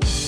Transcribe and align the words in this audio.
Push 0.00 0.27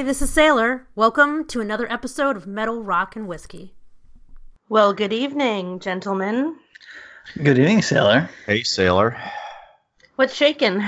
Hey, 0.00 0.06
this 0.06 0.22
is 0.22 0.30
Sailor. 0.30 0.86
Welcome 0.94 1.44
to 1.48 1.60
another 1.60 1.86
episode 1.92 2.34
of 2.34 2.46
Metal 2.46 2.82
Rock 2.82 3.16
and 3.16 3.28
Whiskey. 3.28 3.74
Well, 4.66 4.94
good 4.94 5.12
evening, 5.12 5.78
gentlemen. 5.78 6.56
Good 7.36 7.58
evening, 7.58 7.82
sailor. 7.82 8.30
Hey, 8.46 8.62
sailor. 8.62 9.14
What's 10.16 10.32
shaking? 10.34 10.82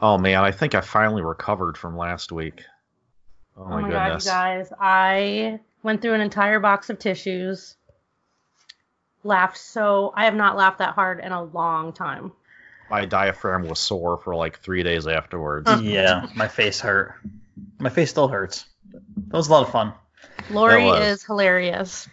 Oh 0.00 0.18
man, 0.18 0.42
I 0.42 0.50
think 0.50 0.74
I 0.74 0.80
finally 0.80 1.22
recovered 1.22 1.78
from 1.78 1.96
last 1.96 2.32
week. 2.32 2.64
Oh 3.56 3.64
my, 3.64 3.78
oh 3.78 3.80
my 3.82 3.90
god, 3.92 4.06
you 4.06 4.08
goodness. 4.08 4.24
guys. 4.24 4.72
I 4.80 5.60
went 5.84 6.02
through 6.02 6.14
an 6.14 6.20
entire 6.20 6.58
box 6.58 6.90
of 6.90 6.98
tissues. 6.98 7.76
Laughed 9.22 9.56
so 9.56 10.12
I 10.16 10.24
have 10.24 10.34
not 10.34 10.56
laughed 10.56 10.78
that 10.78 10.94
hard 10.94 11.20
in 11.20 11.30
a 11.30 11.44
long 11.44 11.92
time. 11.92 12.32
my 12.90 13.04
diaphragm 13.04 13.68
was 13.68 13.78
sore 13.78 14.18
for 14.18 14.34
like 14.34 14.58
three 14.58 14.82
days 14.82 15.06
afterwards. 15.06 15.70
Yeah, 15.80 16.26
my 16.34 16.48
face 16.48 16.80
hurt. 16.80 17.14
My 17.82 17.90
face 17.90 18.10
still 18.10 18.28
hurts. 18.28 18.64
That 18.92 19.36
was 19.36 19.48
a 19.48 19.50
lot 19.50 19.66
of 19.66 19.72
fun. 19.72 19.92
Lori 20.50 20.88
is 20.88 21.24
hilarious. 21.24 22.08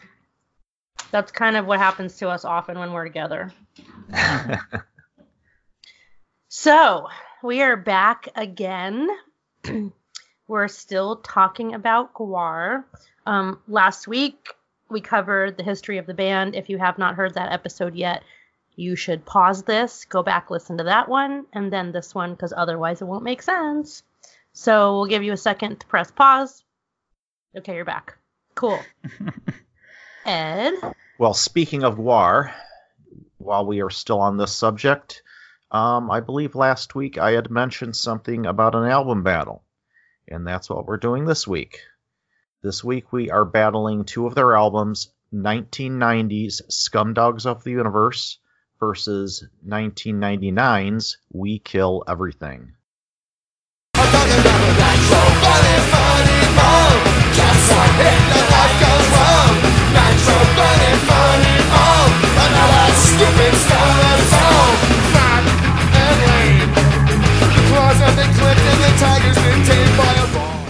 That's 1.11 1.31
kind 1.31 1.55
of 1.55 1.65
what 1.65 1.79
happens 1.79 2.17
to 2.17 2.29
us 2.29 2.43
often 2.43 2.77
when 2.77 2.91
we're 2.91 3.05
together. 3.05 3.51
So, 6.51 7.07
we 7.43 7.61
are 7.61 7.77
back 7.77 8.27
again. 8.35 9.07
We're 10.47 10.67
still 10.67 11.17
talking 11.17 11.75
about 11.75 12.15
GWAR. 12.15 12.85
Um, 13.27 13.59
last 13.67 14.07
week, 14.07 14.55
we 14.89 14.99
covered 14.99 15.55
the 15.55 15.63
history 15.63 15.99
of 15.99 16.07
the 16.07 16.15
band. 16.15 16.55
If 16.55 16.69
you 16.69 16.79
have 16.79 16.97
not 16.97 17.13
heard 17.13 17.35
that 17.35 17.51
episode 17.51 17.93
yet, 17.93 18.23
you 18.75 18.95
should 18.95 19.25
pause 19.27 19.61
this, 19.61 20.05
go 20.05 20.23
back, 20.23 20.49
listen 20.49 20.79
to 20.79 20.85
that 20.85 21.07
one, 21.07 21.45
and 21.53 21.71
then 21.71 21.91
this 21.91 22.15
one, 22.15 22.31
because 22.31 22.51
otherwise 22.51 23.03
it 23.03 23.05
won't 23.05 23.23
make 23.23 23.43
sense. 23.43 24.01
So, 24.59 24.97
we'll 24.97 25.05
give 25.05 25.23
you 25.23 25.31
a 25.31 25.37
second 25.37 25.79
to 25.79 25.87
press 25.87 26.11
pause. 26.11 26.65
Okay, 27.55 27.75
you're 27.75 27.85
back. 27.85 28.17
Cool. 28.55 28.77
Ed? 30.25 30.73
well, 31.17 31.33
speaking 31.33 31.85
of 31.85 31.97
war, 31.97 32.53
while 33.37 33.65
we 33.65 33.81
are 33.81 33.89
still 33.89 34.19
on 34.19 34.35
this 34.35 34.53
subject, 34.53 35.23
um, 35.71 36.11
I 36.11 36.19
believe 36.19 36.55
last 36.55 36.93
week 36.93 37.17
I 37.17 37.31
had 37.31 37.49
mentioned 37.49 37.95
something 37.95 38.45
about 38.45 38.75
an 38.75 38.83
album 38.83 39.23
battle, 39.23 39.63
and 40.27 40.45
that's 40.45 40.69
what 40.69 40.85
we're 40.85 40.97
doing 40.97 41.23
this 41.23 41.47
week. 41.47 41.79
This 42.61 42.83
week 42.83 43.13
we 43.13 43.31
are 43.31 43.45
battling 43.45 44.03
two 44.03 44.27
of 44.27 44.35
their 44.35 44.57
albums, 44.57 45.13
1990's 45.33 46.63
Scumdogs 46.69 47.45
of 47.45 47.63
the 47.63 47.71
Universe 47.71 48.39
versus 48.77 49.47
1999's 49.65 51.17
We 51.31 51.59
Kill 51.59 52.03
Everything. 52.09 52.73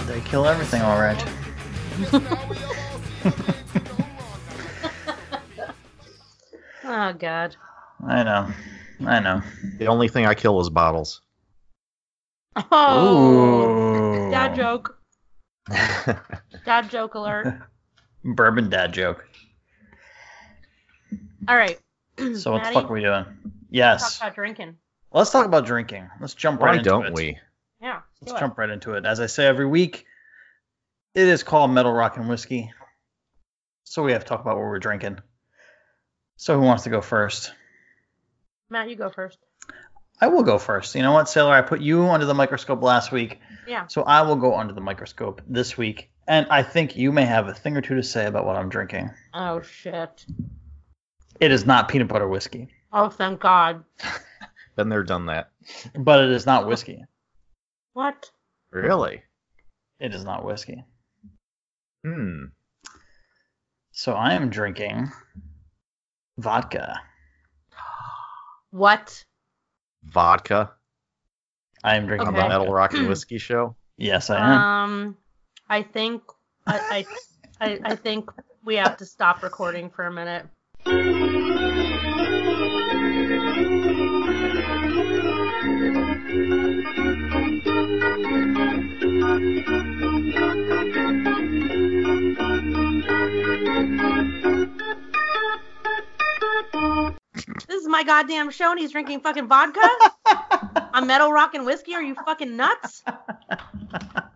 They 0.06 0.20
kill 0.22 0.46
everything 0.46 0.82
all 0.82 0.98
right. 0.98 1.24
Oh, 6.92 7.12
God. 7.12 7.54
I 8.04 8.24
know. 8.24 8.48
I 9.06 9.20
know. 9.20 9.42
The 9.78 9.86
only 9.86 10.08
thing 10.08 10.26
I 10.26 10.34
kill 10.34 10.60
is 10.60 10.68
bottles. 10.68 11.20
Oh, 12.56 14.26
Ooh. 14.26 14.30
dad 14.32 14.56
joke. 14.56 14.98
Dad 16.64 16.90
joke 16.90 17.14
alert. 17.14 17.58
Bourbon 18.24 18.68
dad 18.68 18.92
joke. 18.92 19.26
All 21.48 21.56
right. 21.56 21.78
So 22.36 22.52
what 22.52 22.62
Maddie, 22.62 22.74
the 22.74 22.80
fuck 22.82 22.90
are 22.90 22.92
we 22.92 23.00
doing? 23.00 23.24
Talk 23.24 23.32
Yes. 23.70 24.18
about 24.18 24.34
drinking. 24.34 24.76
Let's 25.10 25.30
talk 25.30 25.46
about 25.46 25.64
drinking. 25.64 26.10
Let's 26.20 26.34
jump 26.34 26.60
right 26.60 26.72
Why 26.72 26.76
into 26.78 26.90
don't 26.90 27.06
it. 27.06 27.14
we? 27.14 27.38
Yeah. 27.80 28.00
Let's 28.20 28.32
do 28.32 28.36
it. 28.36 28.40
jump 28.40 28.58
right 28.58 28.68
into 28.68 28.92
it. 28.92 29.06
As 29.06 29.20
I 29.20 29.26
say 29.26 29.46
every 29.46 29.66
week, 29.66 30.04
it 31.14 31.26
is 31.26 31.42
called 31.42 31.70
Metal 31.70 31.92
Rock 31.92 32.18
and 32.18 32.28
Whiskey. 32.28 32.70
So 33.84 34.02
we 34.02 34.12
have 34.12 34.22
to 34.24 34.28
talk 34.28 34.42
about 34.42 34.56
what 34.56 34.64
we're 34.66 34.78
drinking. 34.80 35.18
So 36.36 36.60
who 36.60 36.66
wants 36.66 36.82
to 36.82 36.90
go 36.90 37.00
first? 37.00 37.54
Matt, 38.68 38.90
you 38.90 38.96
go 38.96 39.08
first. 39.08 39.38
I 40.20 40.26
will 40.28 40.42
go 40.42 40.58
first. 40.58 40.94
You 40.94 41.00
know 41.02 41.12
what, 41.12 41.26
Sailor? 41.28 41.54
I 41.54 41.62
put 41.62 41.80
you 41.80 42.04
under 42.06 42.26
the 42.26 42.34
microscope 42.34 42.82
last 42.82 43.12
week, 43.12 43.40
Yeah. 43.66 43.86
so 43.86 44.02
I 44.02 44.22
will 44.22 44.36
go 44.36 44.58
under 44.58 44.74
the 44.74 44.82
microscope 44.82 45.40
this 45.48 45.78
week. 45.78 46.09
And 46.28 46.46
I 46.50 46.62
think 46.62 46.96
you 46.96 47.10
may 47.12 47.24
have 47.24 47.48
a 47.48 47.54
thing 47.54 47.76
or 47.76 47.80
two 47.80 47.96
to 47.96 48.02
say 48.02 48.26
about 48.26 48.46
what 48.46 48.56
I'm 48.56 48.68
drinking. 48.68 49.10
Oh 49.34 49.60
shit. 49.62 50.24
It 51.40 51.50
is 51.50 51.64
not 51.66 51.88
peanut 51.88 52.08
butter 52.08 52.28
whiskey, 52.28 52.68
Oh, 52.92 53.08
thank 53.08 53.40
God. 53.40 53.84
Been 54.76 54.88
there, 54.88 55.02
done 55.02 55.26
that. 55.26 55.50
but 55.98 56.22
it 56.24 56.30
is 56.30 56.44
not 56.46 56.66
whiskey. 56.66 57.04
What? 57.92 58.30
Really? 58.70 59.22
It 59.98 60.14
is 60.14 60.24
not 60.24 60.44
whiskey. 60.44 60.84
Hmm. 62.04 62.44
So 63.92 64.12
I 64.14 64.34
am 64.34 64.50
drinking 64.50 65.10
vodka. 66.38 67.00
What? 68.70 69.24
Vodka 70.04 70.70
I 71.82 71.96
am 71.96 72.06
drinking 72.06 72.28
on 72.28 72.34
the. 72.34 72.48
Metal 72.48 72.72
Rock 72.72 72.94
and 72.94 73.08
Whiskey 73.08 73.38
show. 73.38 73.74
Yes, 73.96 74.30
I 74.30 74.38
am. 74.38 74.62
Um, 74.62 75.16
I 75.70 75.82
think 75.82 76.22
I, 76.66 77.06
I 77.60 77.78
I 77.84 77.94
think 77.94 78.28
we 78.64 78.74
have 78.74 78.96
to 78.96 79.04
stop 79.06 79.44
recording 79.44 79.88
for 79.88 80.04
a 80.04 80.12
minute. 80.12 80.46
This 97.68 97.80
is 97.80 97.86
my 97.86 98.02
goddamn 98.02 98.50
show, 98.50 98.72
and 98.72 98.80
he's 98.80 98.90
drinking 98.90 99.20
fucking 99.20 99.46
vodka. 99.46 99.88
on 100.92 101.06
Metal 101.06 101.30
Rock 101.30 101.54
and 101.54 101.64
Whiskey? 101.64 101.94
Are 101.94 102.02
you 102.02 102.16
fucking 102.16 102.56
nuts? 102.56 103.04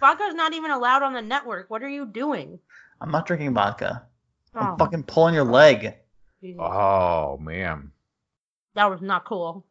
Vodka's 0.00 0.34
not 0.34 0.54
even 0.54 0.70
allowed 0.70 1.02
on 1.02 1.12
the 1.12 1.22
network. 1.22 1.68
What 1.70 1.82
are 1.82 1.88
you 1.88 2.06
doing? 2.06 2.58
I'm 3.00 3.10
not 3.10 3.26
drinking 3.26 3.54
vodka. 3.54 4.02
I'm 4.54 4.72
Oh, 4.72 4.76
fucking 4.78 5.04
pulling 5.04 5.34
your 5.34 5.44
leg. 5.44 5.94
Oh 6.58 7.36
man. 7.38 7.92
that 8.74 8.90
was 8.90 9.00
not 9.02 9.24
cool. 9.24 9.66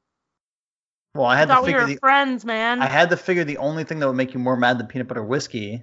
Well, 1.16 1.26
I 1.26 1.34
I 1.34 1.38
had 1.38 1.48
to 1.48 1.54
thought 1.56 1.64
we 1.66 1.74
were 1.74 1.86
the 1.86 1.96
friends, 1.98 2.46
man. 2.46 2.82
I 2.82 2.86
had 2.86 3.10
to 3.10 3.18
figure 3.18 3.44
the 3.44 3.58
only 3.58 3.84
thing 3.84 4.00
that 4.00 4.08
would 4.08 4.16
make 4.16 4.34
you 4.34 4.40
more 4.40 4.56
mad 4.56 4.78
than 4.78 4.86
peanut 4.88 5.08
butter 5.08 5.24
whiskey 5.24 5.82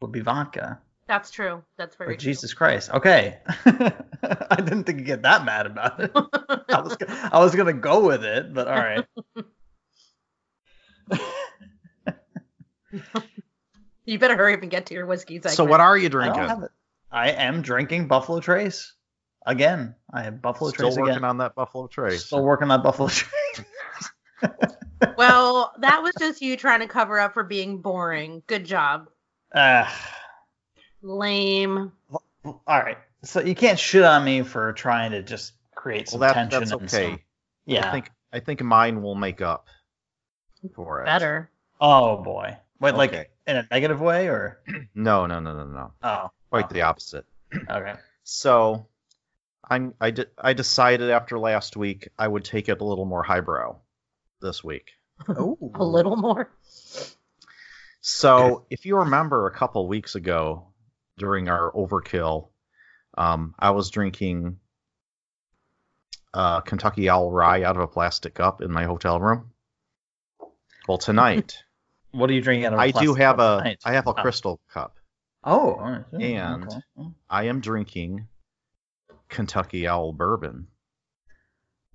would 0.00 0.12
be 0.12 0.20
vodka. 0.20 0.78
That's 1.08 1.30
true. 1.30 1.64
That's 1.76 1.96
very 1.96 2.12
But 2.14 2.20
true. 2.20 2.30
Jesus 2.30 2.54
Christ. 2.54 2.90
Okay. 2.90 3.38
I 3.66 4.56
didn't 4.56 4.84
think 4.84 4.98
you'd 4.98 5.06
get 5.06 5.22
that 5.22 5.44
mad 5.44 5.66
about 5.66 5.98
it. 6.00 6.12
I 6.68 6.80
was 6.80 6.96
go- 6.96 7.06
I 7.32 7.38
was 7.40 7.54
gonna 7.54 7.72
go 7.72 8.06
with 8.06 8.24
it, 8.24 8.54
but 8.54 8.68
all 8.68 8.76
right. 8.76 9.04
You 14.08 14.18
better 14.18 14.36
hurry 14.38 14.54
up 14.54 14.62
and 14.62 14.70
get 14.70 14.86
to 14.86 14.94
your 14.94 15.04
whiskey 15.04 15.36
segment. 15.36 15.54
So 15.54 15.64
what 15.64 15.80
are 15.80 15.96
you 15.96 16.08
drinking? 16.08 16.42
have 16.42 16.62
it. 16.62 16.70
I 17.12 17.30
am 17.32 17.60
drinking 17.60 18.08
Buffalo 18.08 18.40
Trace 18.40 18.94
again. 19.44 19.94
I 20.10 20.22
have 20.22 20.40
Buffalo 20.40 20.70
Trace. 20.70 20.92
Still 20.92 21.02
working 21.02 21.16
again. 21.16 21.24
on 21.28 21.38
that 21.38 21.54
Buffalo 21.54 21.88
Trace. 21.88 22.24
Still 22.24 22.42
working 22.42 22.70
on 22.70 22.78
that 22.78 22.82
Buffalo 22.82 23.08
Trace. 23.10 23.64
Well, 25.16 25.72
that 25.80 26.02
was 26.02 26.12
just 26.18 26.42
you 26.42 26.56
trying 26.56 26.80
to 26.80 26.88
cover 26.88 27.20
up 27.20 27.34
for 27.34 27.44
being 27.44 27.80
boring. 27.82 28.42
Good 28.48 28.64
job. 28.64 29.08
Ah, 29.54 29.92
Lame. 31.02 31.92
all 32.44 32.54
right. 32.66 32.98
So 33.22 33.40
you 33.40 33.54
can't 33.54 33.78
shit 33.78 34.02
on 34.02 34.24
me 34.24 34.42
for 34.42 34.72
trying 34.72 35.12
to 35.12 35.22
just 35.22 35.52
create 35.76 36.06
Well, 36.06 36.12
some 36.12 36.20
that, 36.20 36.32
tension. 36.34 36.60
that's 36.60 36.72
okay. 36.94 37.10
some- 37.10 37.20
yeah. 37.66 37.88
I 37.88 37.92
think 37.92 38.10
I 38.32 38.40
think 38.40 38.60
mine 38.62 39.02
will 39.02 39.14
make 39.14 39.40
up 39.40 39.68
for 40.74 41.02
it. 41.02 41.06
Better. 41.06 41.50
oh 41.80 42.16
boy. 42.22 42.56
Wait, 42.80 42.94
like 42.94 43.10
Okay. 43.12 43.26
In 43.48 43.56
a 43.56 43.66
negative 43.70 44.00
way 44.00 44.28
or? 44.28 44.60
No, 44.94 45.26
no, 45.26 45.40
no, 45.40 45.54
no, 45.54 45.64
no. 45.64 45.92
Oh. 46.02 46.30
Quite 46.50 46.66
oh, 46.66 46.74
the 46.74 46.82
opposite. 46.82 47.24
Okay. 47.70 47.94
So, 48.24 48.86
I'm 49.68 49.94
I 49.98 50.10
de- 50.10 50.26
I 50.36 50.52
decided 50.52 51.10
after 51.10 51.38
last 51.38 51.76
week 51.76 52.08
I 52.18 52.28
would 52.28 52.44
take 52.44 52.68
it 52.68 52.80
a 52.80 52.84
little 52.84 53.06
more 53.06 53.22
highbrow 53.22 53.76
this 54.40 54.62
week. 54.62 54.92
Oh. 55.28 55.58
A 55.74 55.84
little 55.84 56.16
more. 56.16 56.52
So, 58.00 58.66
if 58.70 58.86
you 58.86 58.98
remember 58.98 59.46
a 59.46 59.50
couple 59.50 59.88
weeks 59.88 60.14
ago 60.14 60.68
during 61.16 61.48
our 61.48 61.72
overkill, 61.72 62.48
um, 63.16 63.54
I 63.58 63.70
was 63.70 63.90
drinking 63.90 64.58
uh, 66.32 66.60
Kentucky 66.60 67.08
Owl 67.08 67.32
Rye 67.32 67.64
out 67.64 67.76
of 67.76 67.82
a 67.82 67.88
plastic 67.88 68.34
cup 68.34 68.60
in 68.60 68.70
my 68.70 68.84
hotel 68.84 69.18
room. 69.18 69.52
Well, 70.86 70.98
tonight 70.98 71.64
What 72.18 72.30
are 72.30 72.32
you 72.32 72.40
drinking 72.40 72.66
out 72.66 72.72
of? 72.74 72.78
a 72.78 72.82
I 72.82 72.90
do 72.90 73.14
have 73.14 73.36
cup 73.36 73.40
a 73.40 73.58
tonight? 73.62 73.80
I 73.84 73.92
have 73.92 74.06
a 74.06 74.10
Oh. 74.10 74.14
crystal 74.14 74.60
cup. 74.72 74.96
Oh. 75.44 75.74
all 75.74 75.90
right. 75.90 76.04
Yeah, 76.12 76.54
And- 76.54 76.64
okay. 76.64 77.08
I 77.30 77.44
am 77.44 77.60
drinking 77.60 78.26
Kentucky 79.28 79.86
Owl 79.86 80.12
Bourbon 80.12 80.66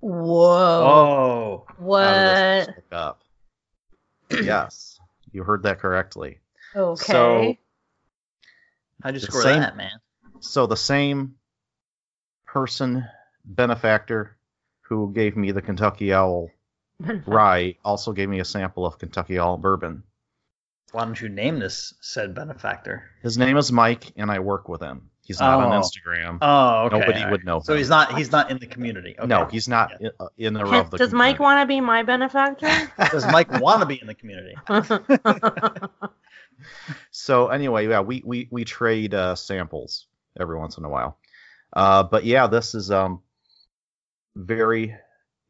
Whoa. 0.00 1.64
Oh. 1.66 1.66
out 1.68 1.78
what? 1.78 2.68
cup. 2.90 3.22
yes, 4.30 4.98
you 5.32 5.42
heard 5.44 5.62
that 5.64 5.78
correctly. 5.78 6.40
Okay. 6.74 7.04
So, 7.12 7.56
How'd 9.02 9.14
you 9.14 9.20
The 9.20 9.26
score 9.26 9.42
same- 9.42 9.60
that, 9.60 9.76
man? 9.76 10.00
so 10.40 10.66
the 10.66 10.76
same 10.76 11.34
person, 12.46 13.06
benefactor, 13.44 14.36
who 14.82 15.12
gave 15.12 15.36
me 15.36 15.52
the 15.52 15.62
Kentucky 15.62 16.12
Owl 16.12 16.50
Rye, 17.26 17.76
also 17.84 18.12
gave 18.12 18.28
me 18.28 18.40
a 18.40 18.44
sample 18.44 18.86
of 18.86 18.98
Kentucky 18.98 19.38
Owl 19.38 19.58
Bourbon. 19.58 20.02
Why 20.94 21.04
don't 21.04 21.20
you 21.20 21.28
name 21.28 21.58
this 21.58 21.92
said 22.00 22.34
benefactor? 22.34 23.10
His 23.22 23.36
name 23.36 23.56
is 23.56 23.72
Mike, 23.72 24.12
and 24.16 24.30
I 24.30 24.38
work 24.38 24.68
with 24.68 24.80
him. 24.80 25.10
He's 25.26 25.40
not 25.40 25.58
on 25.60 25.72
Oh. 25.72 25.80
Instagram. 25.80 26.38
Oh, 26.40 26.84
okay. 26.86 26.98
Nobody 26.98 27.22
all 27.24 27.30
would 27.32 27.40
right. 27.40 27.44
know 27.46 27.60
So 27.60 27.72
him. 27.72 27.78
he's 27.78 27.88
not 27.88 28.16
he's 28.16 28.30
not 28.30 28.50
in 28.50 28.58
the 28.58 28.66
community. 28.66 29.16
Okay. 29.18 29.26
No, 29.26 29.46
he's 29.46 29.66
not 29.66 30.00
in, 30.00 30.10
uh, 30.20 30.26
in 30.36 30.52
the 30.54 30.62
Can- 30.64 30.74
of 30.74 30.90
the 30.90 30.98
does 30.98 31.12
Mike 31.12 31.40
want 31.40 31.60
to 31.62 31.66
be 31.66 31.80
my 31.80 32.02
benefactor? 32.02 32.68
Does 33.10 33.26
Mike 33.26 33.50
want 33.60 33.80
to 33.80 33.86
be 33.86 34.00
in 34.00 34.06
the 34.06 34.14
community? 34.14 34.54
So 37.10 37.48
anyway, 37.48 37.88
yeah, 37.88 38.00
we 38.00 38.22
we 38.24 38.48
we 38.50 38.64
trade 38.64 39.12
uh, 39.12 39.34
samples 39.34 40.06
every 40.38 40.56
once 40.56 40.78
in 40.78 40.84
a 40.84 40.88
while. 40.88 41.18
Uh, 41.72 42.02
but 42.04 42.24
yeah, 42.24 42.46
this 42.46 42.74
is 42.74 42.90
um 42.90 43.20
very 44.36 44.94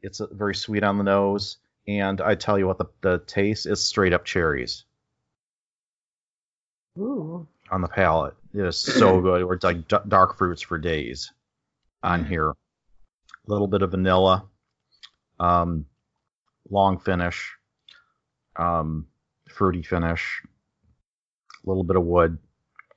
it's 0.03 0.21
uh 0.21 0.27
very 0.33 0.55
sweet 0.55 0.83
on 0.83 0.97
the 0.99 1.05
nose, 1.05 1.59
and 1.87 2.21
I 2.21 2.35
tell 2.35 2.59
you 2.59 2.67
what, 2.67 2.79
the 2.79 2.87
the 3.03 3.19
taste 3.27 3.67
is 3.67 3.83
straight 3.83 4.13
up 4.13 4.25
cherries 4.25 4.85
Ooh. 6.99 7.47
on 7.71 7.81
the 7.81 7.89
palate. 7.89 8.35
It 8.55 8.61
is 8.65 8.79
so 8.79 9.21
good. 9.23 9.43
Or 9.43 9.55
it's 9.55 9.65
like 9.65 9.89
d- 9.89 9.97
dark 10.09 10.37
fruits 10.39 10.63
for 10.63 10.79
days 10.79 11.33
on 12.03 12.25
here. 12.25 12.51
A 12.51 12.55
little 13.47 13.67
bit 13.67 13.83
of 13.83 13.91
vanilla, 13.91 14.45
um, 15.39 15.85
long 16.71 16.99
finish, 16.99 17.53
um, 18.57 19.07
fruity 19.51 19.83
finish, 19.83 20.43
a 21.65 21.69
little 21.69 21.85
bit 21.85 21.97
of 21.97 22.05
wood. 22.05 22.39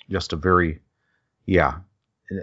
Just 0.09 0.31
a 0.31 0.37
very, 0.37 0.79
yeah, 1.45 1.79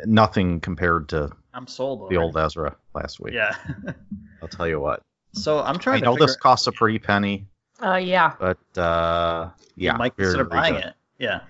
nothing 0.05 0.61
compared 0.61 1.09
to 1.11 1.31
I'm 1.55 1.67
sold. 1.67 2.01
the 2.11 2.17
already. 2.17 2.19
old 2.19 2.37
Ezra 2.37 2.77
last 2.95 3.21
week. 3.21 3.33
Yeah. 3.33 3.57
I'll 4.43 4.49
tell 4.49 4.69
you 4.69 4.81
what. 4.81 5.01
so 5.33 5.61
I'm 5.61 5.77
I 5.77 5.79
trying 5.79 6.01
to 6.01 6.05
know 6.05 6.13
figure 6.15 6.27
this 6.27 6.37
costs 6.37 6.67
a 6.67 6.73
pretty 6.73 6.99
penny, 6.99 7.47
Uh, 7.83 7.95
yeah. 7.97 8.35
but 8.39 8.59
uh, 8.79 9.49
yeah, 9.77 9.97
Mike 9.97 10.15
very, 10.17 10.27
consider 10.35 10.45
buying 10.45 10.75
good. 10.75 10.85
it. 10.85 10.95
Yeah. 11.25 11.41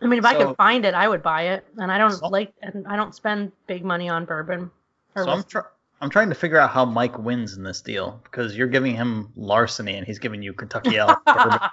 I 0.00 0.06
mean, 0.06 0.18
if 0.20 0.24
I 0.24 0.34
So- 0.34 0.46
could 0.48 0.56
find 0.56 0.84
it, 0.84 0.94
I 0.94 1.08
would 1.08 1.22
buy 1.22 1.42
it. 1.54 1.66
And 1.76 1.90
I 1.90 1.98
don't 1.98 2.12
So- 2.12 2.28
like, 2.28 2.52
and 2.62 2.86
I 2.86 2.96
don't 2.96 3.14
spend 3.14 3.52
big 3.66 3.84
money 3.84 4.08
on 4.08 4.24
bourbon. 4.26 4.70
Or 5.16 5.24
So 5.24 5.30
I'm 5.30 5.36
whiskey. 5.38 5.50
trying. 5.52 5.64
I'm 6.00 6.10
trying 6.10 6.28
to 6.28 6.34
figure 6.36 6.58
out 6.58 6.70
how 6.70 6.84
Mike 6.84 7.18
wins 7.18 7.56
in 7.56 7.64
this 7.64 7.80
deal 7.82 8.20
because 8.22 8.56
you're 8.56 8.68
giving 8.68 8.94
him 8.94 9.32
larceny 9.34 9.96
and 9.96 10.06
he's 10.06 10.20
giving 10.20 10.40
you 10.42 10.52
Kentucky 10.52 11.00
Owl 11.00 11.16
bourbon. 11.26 11.58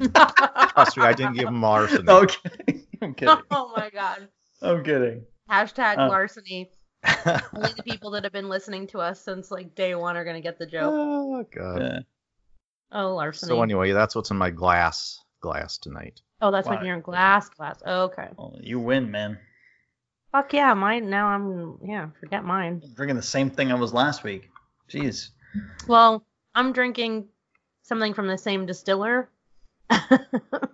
Trust 0.14 0.96
me, 0.96 1.02
I 1.04 1.12
didn't 1.12 1.34
give 1.34 1.48
him 1.48 1.60
larceny. 1.60 2.04
okay. 2.08 2.84
I'm 3.02 3.12
kidding. 3.14 3.36
oh 3.50 3.72
my 3.76 3.90
god. 3.90 4.28
I'm 4.62 4.82
kidding. 4.84 5.24
Hashtag 5.50 5.96
Oh. 5.98 6.08
larceny. 6.08 6.70
Only 7.54 7.72
the 7.76 7.82
people 7.84 8.12
that 8.12 8.24
have 8.24 8.32
been 8.32 8.48
listening 8.48 8.86
to 8.88 9.00
us 9.00 9.20
since 9.20 9.50
like 9.50 9.74
day 9.74 9.94
one 9.94 10.16
are 10.16 10.24
gonna 10.24 10.40
get 10.40 10.58
the 10.58 10.66
joke. 10.66 10.90
oh 10.94 11.44
god. 11.54 11.80
Yeah. 11.82 11.98
Oh, 12.92 13.14
larceny. 13.14 13.48
So 13.48 13.62
anyway, 13.62 13.92
that's 13.92 14.14
what's 14.14 14.30
in 14.30 14.36
my 14.36 14.50
glass 14.50 15.18
glass 15.40 15.78
tonight. 15.78 16.20
oh, 16.40 16.50
that's 16.50 16.68
Wow. 16.68 16.76
when 16.76 16.84
you're 16.84 16.96
in 16.96 17.02
glass, 17.02 17.48
glass. 17.48 17.82
Oh, 17.84 18.02
okay. 18.04 18.28
Well, 18.36 18.56
you 18.60 18.78
win, 18.80 19.10
man. 19.10 19.38
Fuck 20.30 20.52
yeah, 20.54 20.72
mine. 20.74 21.10
Now 21.10 21.26
I'm 21.28 21.78
yeah. 21.84 22.08
Forget 22.20 22.44
mine. 22.44 22.80
I'm 22.84 22.94
drinking 22.94 23.16
the 23.16 23.22
same 23.22 23.50
thing 23.50 23.70
I 23.72 23.74
was 23.74 23.92
last 23.92 24.22
week. 24.24 24.48
Jeez. 24.90 25.28
Well, 25.88 26.24
I'm 26.54 26.72
drinking 26.72 27.28
something 27.82 28.14
from 28.14 28.26
the 28.28 28.38
same 28.38 28.64
distiller, 28.66 29.28
but 29.88 30.70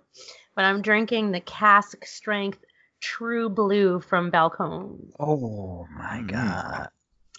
I'm 0.57 0.81
drinking 0.81 1.31
the 1.31 1.41
cask 1.41 2.05
strength 2.05 2.59
True 3.01 3.49
Blue 3.49 3.99
from 4.01 4.31
Balcones. 4.31 5.11
Oh 5.19 5.85
my 5.95 6.19
Mm. 6.21 6.27
god. 6.31 6.89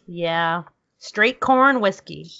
Yeah, 0.06 0.62
straight 0.98 1.40
corn 1.40 1.80
whiskey. 1.80 2.30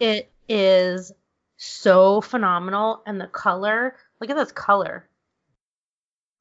It 0.00 0.30
is 0.48 1.12
so 1.58 2.20
phenomenal, 2.22 3.02
and 3.06 3.20
the 3.20 3.26
color. 3.26 3.94
Look 4.20 4.30
at 4.30 4.36
this 4.36 4.52
color. 4.52 5.08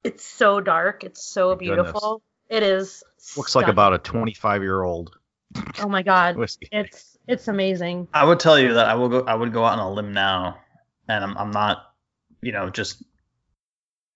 It's 0.04 0.24
so 0.24 0.62
dark. 0.62 1.04
It's 1.04 1.22
so 1.24 1.50
My 1.50 1.56
goodness. 1.56 1.76
beautiful. 1.76 2.22
It 2.50 2.64
is. 2.64 3.04
Looks 3.36 3.56
like 3.56 3.68
about 3.68 3.94
a 3.94 3.98
25 3.98 4.62
year 4.62 4.82
old 4.82 5.18
Oh 5.80 5.90
my 5.90 6.04
god, 6.04 6.36
whiskey. 6.38 6.70
it's 6.72 7.18
it's 7.28 7.48
amazing. 7.48 8.08
I 8.14 8.24
would 8.24 8.40
tell 8.40 8.58
you 8.58 8.76
that 8.76 8.88
I 8.88 8.96
will 8.96 9.10
go. 9.10 9.20
I 9.22 9.36
would 9.36 9.52
go 9.52 9.66
out 9.66 9.80
on 9.80 9.92
a 9.92 9.92
limb 9.92 10.14
now, 10.14 10.60
and 11.10 11.24
I'm, 11.24 11.38
I'm 11.38 11.52
not, 11.52 11.94
you 12.42 12.52
know, 12.52 12.70
just 12.70 13.04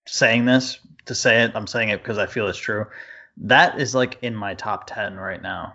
saying 0.06 0.44
this 0.44 0.78
to 1.06 1.14
say 1.14 1.42
it. 1.42 1.52
I'm 1.54 1.66
saying 1.66 1.90
it 1.90 2.02
because 2.02 2.18
I 2.18 2.26
feel 2.26 2.48
it's 2.48 2.58
true. 2.58 2.86
That 3.38 3.80
is 3.80 3.94
like 3.94 4.18
in 4.22 4.34
my 4.34 4.54
top 4.54 4.86
ten 4.86 5.16
right 5.16 5.40
now, 5.40 5.74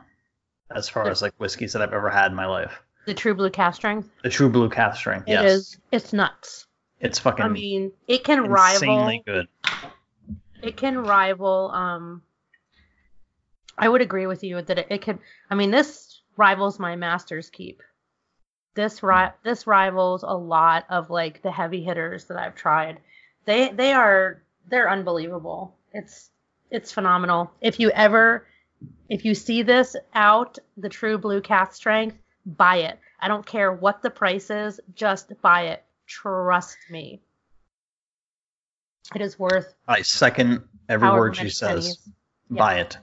as 0.74 0.90
far 0.90 1.10
as 1.10 1.22
like 1.22 1.34
whiskeys 1.38 1.74
that 1.74 1.82
I've 1.82 1.94
ever 1.94 2.10
had 2.10 2.32
in 2.32 2.36
my 2.36 2.46
life. 2.48 2.82
The 3.08 3.14
True 3.14 3.34
Blue 3.34 3.50
cask 3.50 3.78
strength. 3.78 4.10
The 4.22 4.30
True 4.30 4.50
Blue 4.50 4.70
Cask 4.70 4.98
Strength. 5.00 5.30
It 5.30 5.32
yes, 5.32 5.46
is. 5.46 5.78
It's 5.94 6.12
nuts. 6.12 6.68
it's 7.00 7.18
fucking 7.18 7.46
I 7.46 7.48
mean, 7.48 7.94
it 8.06 8.26
can 8.26 8.44
rival. 8.44 8.84
insanely 8.84 9.24
good. 9.26 9.48
It 10.62 10.76
can 10.76 10.98
rival. 10.98 11.72
Um, 11.74 12.22
I 13.78 13.88
would 13.88 14.02
agree 14.02 14.28
with 14.28 14.44
you 14.44 14.62
that 14.62 14.78
it, 14.78 14.88
it 14.90 15.02
could. 15.02 15.20
I 15.50 15.56
mean, 15.56 15.72
this 15.72 16.20
rivals 16.36 16.80
my 16.80 16.98
Master's 16.98 17.50
Keep. 17.50 17.82
This 18.76 19.02
ri- 19.02 19.32
this 19.42 19.66
rivals 19.66 20.24
a 20.24 20.36
lot 20.36 20.86
of 20.90 21.10
like 21.10 21.42
the 21.42 21.52
heavy 21.52 21.82
hitters 21.82 22.26
that 22.26 22.38
I've 22.38 22.56
tried. 22.56 23.00
They 23.46 23.70
they 23.70 23.94
are 23.94 24.42
they're 24.70 24.90
unbelievable. 24.90 25.78
It's 25.94 26.30
it's 26.70 26.92
phenomenal. 26.92 27.52
If 27.62 27.80
you 27.80 27.90
ever 27.92 28.46
if 29.08 29.24
you 29.24 29.34
see 29.34 29.64
this 29.64 29.96
out, 30.14 30.58
the 30.76 30.90
True 30.90 31.18
Blue 31.18 31.40
Cask 31.40 31.74
Strength, 31.74 32.18
buy 32.48 32.78
it. 32.78 33.00
I 33.20 33.28
don't 33.28 33.46
care 33.46 33.72
what 33.72 34.02
the 34.02 34.10
price 34.10 34.50
is, 34.50 34.80
just 34.96 35.32
buy 35.42 35.64
it. 35.68 35.84
Trust 36.08 36.78
me. 36.90 37.22
It 39.16 39.22
is 39.22 39.38
worth 39.38 39.74
I 39.88 40.02
second 40.02 40.64
every 40.90 41.10
word 41.10 41.36
she 41.36 41.50
says. 41.50 41.70
pennies. 41.84 42.10
Yeah. 42.50 42.58
Buy 42.60 42.80
it. 42.80 42.98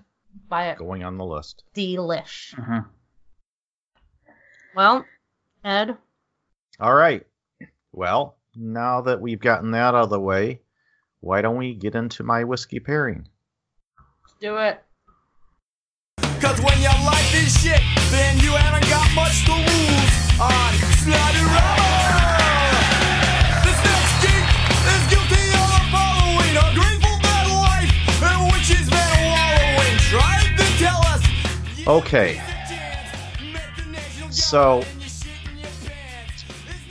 Buy 0.48 0.66
it. 0.70 0.78
Going 0.78 1.04
on 1.04 1.18
the 1.18 1.24
list. 1.24 1.64
Delish. 1.74 2.54
hmm 2.54 2.80
Well, 4.74 5.04
Ed, 5.64 5.96
All 6.80 6.94
right. 6.94 7.26
Well, 7.92 8.36
now 8.54 9.00
that 9.02 9.20
we've 9.20 9.40
gotten 9.40 9.70
that 9.72 9.94
out 9.94 10.04
of 10.04 10.10
the 10.10 10.20
way, 10.20 10.60
why 11.20 11.40
don't 11.40 11.56
we 11.56 11.74
get 11.74 11.94
into 11.94 12.22
my 12.22 12.44
whiskey 12.44 12.80
pairing? 12.80 13.26
let's 14.22 14.34
do 14.40 14.56
it. 14.58 14.82
Cause 16.40 16.60
when 16.60 16.78
you 16.80 16.88
like 17.06 17.24
this 17.32 17.62
shit, 17.62 17.80
Okay. 31.94 32.42
So, 34.30 34.82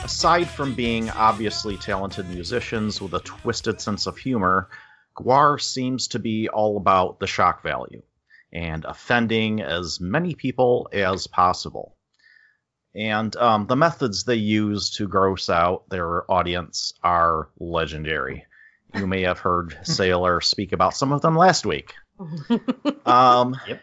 aside 0.01 0.50
from 0.50 0.75
being 0.75 1.10
obviously 1.10 1.75
talented 1.75 2.29
musicians 2.29 3.01
with 3.01 3.13
a 3.13 3.19
twisted 3.19 3.81
sense 3.81 4.07
of 4.07 4.17
humor, 4.17 4.69
GWAR 5.17 5.60
seems 5.60 6.07
to 6.07 6.19
be 6.19 6.48
all 6.48 6.77
about 6.77 7.19
the 7.19 7.27
shock 7.27 7.63
value 7.63 8.01
and 8.53 8.86
offending 8.86 9.62
as 9.62 10.00
many 10.00 10.36
people 10.36 10.88
as 10.93 11.27
possible. 11.27 11.98
And 12.95 13.36
um, 13.36 13.67
the 13.67 13.75
methods 13.75 14.24
they 14.24 14.36
use 14.36 14.91
to 14.91 15.10
gross 15.10 15.50
out 15.50 15.89
their 15.89 16.31
audience 16.31 16.93
are 17.03 17.50
legendary. 17.60 18.45
You 18.95 19.05
may 19.05 19.24
have 19.24 19.39
heard 19.39 19.77
Sailor 19.83 20.39
speak 20.39 20.72
about 20.72 20.95
some 20.95 21.12
of 21.12 21.22
them 21.22 21.36
last 21.36 21.65
week. 21.65 21.93
Um, 23.05 23.57
Yep. 23.67 23.81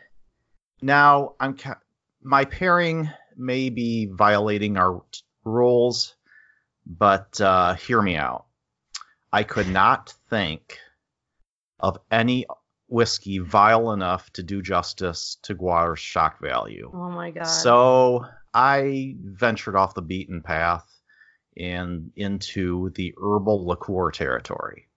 Now, 0.83 1.35
I'm 1.41 1.57
ca- 1.57 1.81
my 2.23 2.45
pairing 2.45 3.11
may 3.37 3.71
be 3.71 4.07
violating 4.07 4.77
our 4.77 5.03
t- 5.11 5.21
rules, 5.45 6.15
but 6.87 7.41
uh, 7.41 7.75
hear 7.75 8.01
me 8.03 8.17
out. 8.17 8.47
I 9.33 9.43
could 9.45 9.69
not 9.69 10.15
think 10.29 10.79
of 11.79 11.99
any 12.11 12.47
whiskey 12.89 13.39
vile 13.39 13.93
enough 13.93 14.31
to 14.33 14.43
do 14.43 14.61
justice 14.61 15.39
to 15.43 15.55
GWAR's 15.55 16.01
shock 16.01 16.41
value. 16.41 16.91
oh 16.93 17.11
my 17.11 17.31
god. 17.31 17.45
So 17.45 18.27
I 18.53 19.15
ventured 19.23 19.77
off 19.77 19.95
the 19.95 20.03
beaten 20.03 20.43
path 20.43 20.87
and 21.57 22.11
into 22.17 22.91
the 22.91 23.15
herbal 23.23 23.67
liqueur 23.67 24.11
territory. 24.11 24.89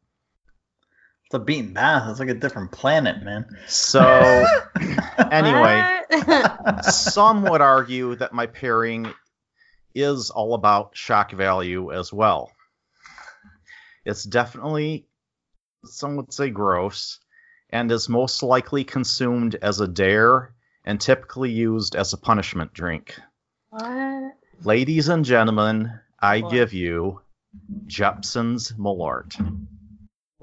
It's 1.33 1.41
a 1.41 1.43
beaten 1.43 1.73
path. 1.73 2.11
It's 2.11 2.19
like 2.19 2.29
a 2.29 2.35
different 2.35 2.71
planet, 2.71 3.23
man. 3.23 3.47
So 3.65 4.01
anyway, 5.31 5.83
some 6.83 7.41
would 7.49 7.59
argue 7.59 8.13
that 8.17 8.33
my 8.33 8.45
pairing 8.45 9.11
is 9.95 10.29
all 10.29 10.53
about 10.53 10.95
shock 10.95 11.31
value 11.31 11.91
as 11.91 12.13
well. 12.13 12.51
It's 14.05 14.23
definitely, 14.23 15.07
some 15.85 16.17
would 16.17 16.31
say, 16.31 16.51
gross, 16.51 17.17
and 17.71 17.91
is 17.91 18.07
most 18.07 18.43
likely 18.43 18.83
consumed 18.83 19.55
as 19.55 19.79
a 19.79 19.87
dare 19.87 20.53
and 20.85 21.01
typically 21.01 21.49
used 21.49 21.95
as 21.95 22.13
a 22.13 22.17
punishment 22.17 22.73
drink. 22.73 23.17
what? 23.71 24.33
Ladies 24.63 25.09
and 25.09 25.25
gentlemen, 25.25 25.99
I 26.21 26.41
What? 26.41 26.51
give 26.51 26.73
you 26.73 27.21
Jeppson's 27.87 28.71
Malort. 28.73 29.35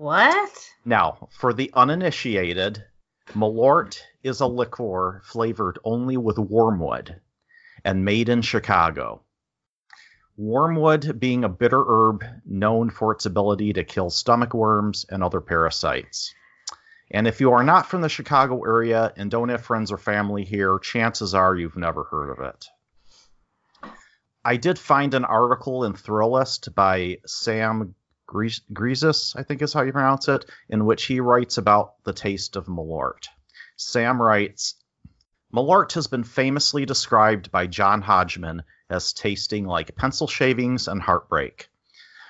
What? 0.01 0.73
Now, 0.87 1.29
for 1.31 1.53
the 1.53 1.71
uninitiated, 1.75 2.83
Malort 3.35 4.01
is 4.23 4.41
a 4.41 4.47
liqueur 4.47 5.21
flavored 5.27 5.79
only 5.85 6.17
with 6.17 6.39
wormwood 6.39 7.21
and 7.85 8.03
made 8.03 8.31
in 8.31 8.41
Chicago. 8.41 9.21
Wormwood 10.39 11.21
being 11.21 11.45
a 11.45 11.51
bitter 11.51 11.85
herb 11.87 12.25
known 12.47 12.89
for 12.89 13.13
its 13.13 13.27
ability 13.27 13.75
to 13.75 13.85
kill 13.85 14.09
stomach 14.09 14.55
worms 14.55 15.05
and 15.11 15.23
other 15.23 15.43
parasites. 15.43 16.35
And 17.11 17.29
if 17.29 17.39
you 17.39 17.53
are 17.53 17.63
not 17.63 17.87
from 17.87 18.01
the 18.01 18.09
Chicago 18.09 18.63
area 18.65 19.13
and 19.19 19.31
don't 19.31 19.51
have 19.51 19.67
friends 19.67 19.93
or 19.93 19.99
family 19.99 20.47
here, 20.47 20.79
chances 20.79 21.35
are 21.35 21.55
you've 21.55 21.77
never 21.77 22.05
heard 22.05 22.31
of 22.31 22.41
it. 22.41 22.67
I 24.43 24.57
did 24.57 24.79
find 24.79 25.13
an 25.13 25.27
article 25.27 25.85
in 25.85 25.93
Thrillist 25.93 26.75
by 26.75 27.19
Sam 27.27 27.95
Greszes, 28.31 29.35
I 29.37 29.43
think 29.43 29.61
is 29.61 29.73
how 29.73 29.83
you 29.83 29.93
pronounce 29.93 30.29
it, 30.29 30.45
in 30.69 30.85
which 30.85 31.05
he 31.07 31.21
writes 31.21 31.59
about 31.59 32.03
the 32.05 32.13
taste 32.13 32.57
of 32.57 32.67
Malort. 32.67 33.29
Sam 33.77 34.23
writes, 34.23 34.77
Malort 35.53 35.95
has 35.95 36.07
been 36.07 36.23
famously 36.23 36.87
described 36.87 37.51
by 37.51 37.67
John 37.67 38.03
Hodgman 38.03 38.63
as 38.89 39.13
tasting 39.13 39.67
like 39.67 39.97
pencil 39.97 40.29
shavings 40.29 40.87
and 40.87 41.03
heartbreak. 41.03 41.69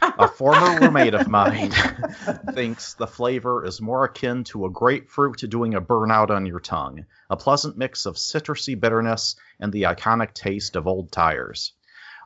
A 0.01 0.27
former 0.27 0.81
roommate 0.81 1.13
of 1.13 1.29
mine 1.29 1.71
thinks 2.55 2.95
the 2.95 3.07
flavor 3.07 3.67
is 3.67 3.83
more 3.83 4.05
akin 4.05 4.45
to 4.45 4.65
a 4.65 4.71
grapefruit 4.71 5.45
doing 5.51 5.75
a 5.75 5.83
burnout 5.83 6.31
on 6.31 6.47
your 6.47 6.61
tongue, 6.61 7.05
a 7.29 7.37
pleasant 7.37 7.77
mix 7.77 8.07
of 8.07 8.17
citrusy 8.17 8.81
bitterness 8.81 9.37
and 9.59 9.71
the 9.71 9.83
iconic 9.83 10.33
taste 10.33 10.77
of 10.77 10.87
old 10.87 11.13
tires. 11.13 11.75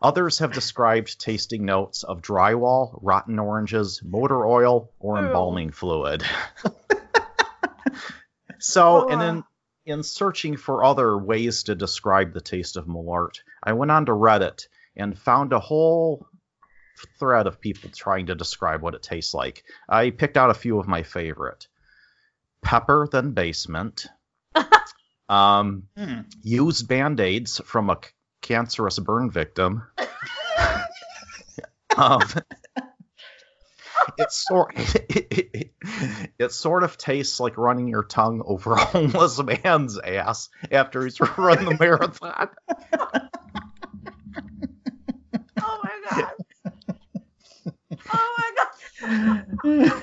Others 0.05 0.39
have 0.41 0.53
described 0.53 1.19
tasting 1.19 1.65
notes 1.65 2.03
of 2.03 2.21
drywall, 2.21 2.99
rotten 3.03 3.39
oranges, 3.39 4.03
motor 4.05 4.47
oil, 4.47 4.91
or 5.01 5.19
Ew. 5.19 5.25
embalming 5.25 5.71
fluid. 5.71 6.23
so, 8.59 9.07
Oh, 9.07 9.09
and 9.09 9.21
wow. 9.21 9.29
in 9.29 9.45
in 9.87 10.03
searching 10.03 10.57
for 10.57 10.85
other 10.85 11.17
ways 11.19 11.65
to 11.65 11.75
describe 11.75 12.33
the 12.33 12.41
taste 12.41 12.77
of 12.77 12.87
Malort, 12.87 13.41
I 13.63 13.73
went 13.75 13.91
on 13.91 14.07
to 14.07 14.13
Reddit 14.13 14.67
and 14.97 15.19
found 15.19 15.53
a 15.53 15.59
whole 15.59 16.27
thread 17.19 17.47
of 17.47 17.61
people 17.61 17.91
trying 17.95 18.27
to 18.27 18.35
describe 18.35 18.81
what 18.81 18.95
it 18.95 19.03
tastes 19.03 19.35
like. 19.35 19.65
I 19.89 20.09
picked 20.11 20.37
out 20.39 20.49
a 20.51 20.55
few 20.55 20.79
of 20.79 20.89
my 20.89 21.03
favorite. 21.03 21.67
Pepper, 22.63 23.09
then 23.13 23.33
basement. 23.33 24.07
um, 25.29 25.89
Hmm. 25.99 26.21
used 26.43 26.89
band-aids 26.89 27.61
from 27.67 27.91
a 27.91 27.99
cancerous 28.45 28.99
burn 28.99 29.31
victim. 29.31 29.83
um, 31.97 32.21
it 34.19 34.31
sort 34.31 34.75
it, 34.77 35.73
it 36.39 36.53
sort 36.53 36.85
of 36.85 36.99
tastes 36.99 37.41
like 37.41 37.57
running 37.57 37.89
your 37.89 38.05
tongue 38.05 38.43
over 38.45 38.73
a 38.73 38.85
homeless 38.85 39.43
man's 39.43 39.99
ass 39.99 40.51
after 40.71 41.03
he's 41.03 41.19
run 41.21 41.65
the 41.65 41.77
marathon. 41.79 42.49
Oh 45.67 45.81
my 45.83 45.93
god. 46.11 46.33
Oh 48.13 48.35
my 48.39 48.51
god. 49.65 50.03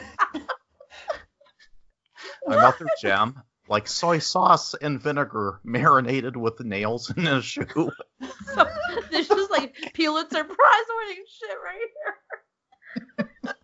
Another 2.47 2.87
gem, 2.99 3.41
like 3.71 3.87
soy 3.87 4.19
sauce 4.19 4.73
and 4.73 5.01
vinegar 5.01 5.61
marinated 5.63 6.35
with 6.35 6.59
nails 6.59 7.09
in 7.15 7.25
a 7.25 7.41
shoe. 7.41 7.65
So, 7.69 8.67
this 9.09 9.31
is 9.31 9.49
like 9.49 9.73
Pulitzer 9.93 10.43
Prize 10.43 10.85
winning 10.99 11.23
shit 11.25 11.57
right 11.63 11.89
here. 12.03 13.55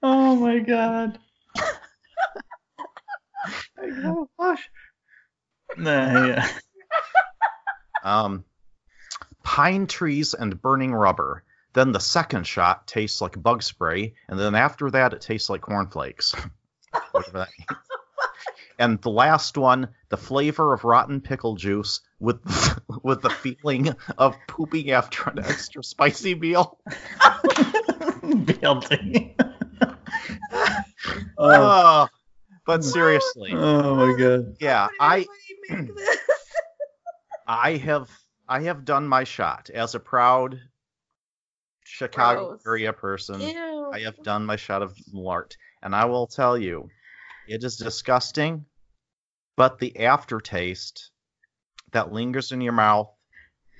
Oh 0.00 0.36
my 0.36 0.60
god. 0.60 1.18
oh 4.04 4.28
gosh. 4.38 4.70
Nah, 5.76 6.26
yeah. 6.26 6.48
Um, 8.04 8.44
pine 9.42 9.88
trees 9.88 10.34
and 10.34 10.62
burning 10.62 10.94
rubber. 10.94 11.42
Then 11.72 11.90
the 11.90 11.98
second 11.98 12.46
shot 12.46 12.86
tastes 12.86 13.20
like 13.20 13.42
bug 13.42 13.64
spray, 13.64 14.14
and 14.28 14.38
then 14.38 14.54
after 14.54 14.88
that, 14.92 15.12
it 15.12 15.22
tastes 15.22 15.50
like 15.50 15.62
cornflakes. 15.62 16.36
Whatever 17.10 17.38
that 17.38 17.48
means. 17.58 17.80
And 18.78 19.02
the 19.02 19.10
last 19.10 19.58
one, 19.58 19.88
the 20.08 20.16
flavor 20.16 20.72
of 20.72 20.84
rotten 20.84 21.20
pickle 21.20 21.56
juice 21.56 22.00
with 22.20 22.38
with 23.02 23.22
the 23.22 23.30
feeling 23.30 23.94
of 24.16 24.36
pooping 24.46 24.90
after 24.92 25.30
an 25.30 25.40
extra 25.40 25.82
spicy 25.82 26.34
meal. 26.34 26.78
BLT. 28.22 29.34
oh, 30.52 31.34
Oh, 31.38 32.08
but 32.66 32.84
seriously, 32.84 33.52
oh 33.52 33.94
my 33.96 34.16
god. 34.18 34.56
yeah, 34.60 34.88
I 35.00 35.26
anybody 35.68 35.86
make 35.88 35.96
this? 35.96 36.18
I 37.46 37.76
have 37.78 38.10
I 38.48 38.60
have 38.62 38.84
done 38.84 39.08
my 39.08 39.24
shot 39.24 39.70
as 39.70 39.94
a 39.94 40.00
proud 40.00 40.60
Chicago 41.84 42.48
Gross. 42.48 42.62
area 42.66 42.92
person. 42.92 43.40
Ew. 43.40 43.90
I 43.92 44.00
have 44.00 44.22
done 44.22 44.44
my 44.46 44.56
shot 44.56 44.82
of 44.82 44.94
Malort, 45.12 45.56
and 45.82 45.96
I 45.96 46.04
will 46.04 46.26
tell 46.26 46.58
you, 46.58 46.90
it 47.46 47.64
is 47.64 47.76
disgusting, 47.76 48.66
but 49.58 49.78
the 49.78 50.04
aftertaste 50.06 51.10
that 51.92 52.12
lingers 52.12 52.52
in 52.52 52.60
your 52.62 52.72
mouth, 52.72 53.10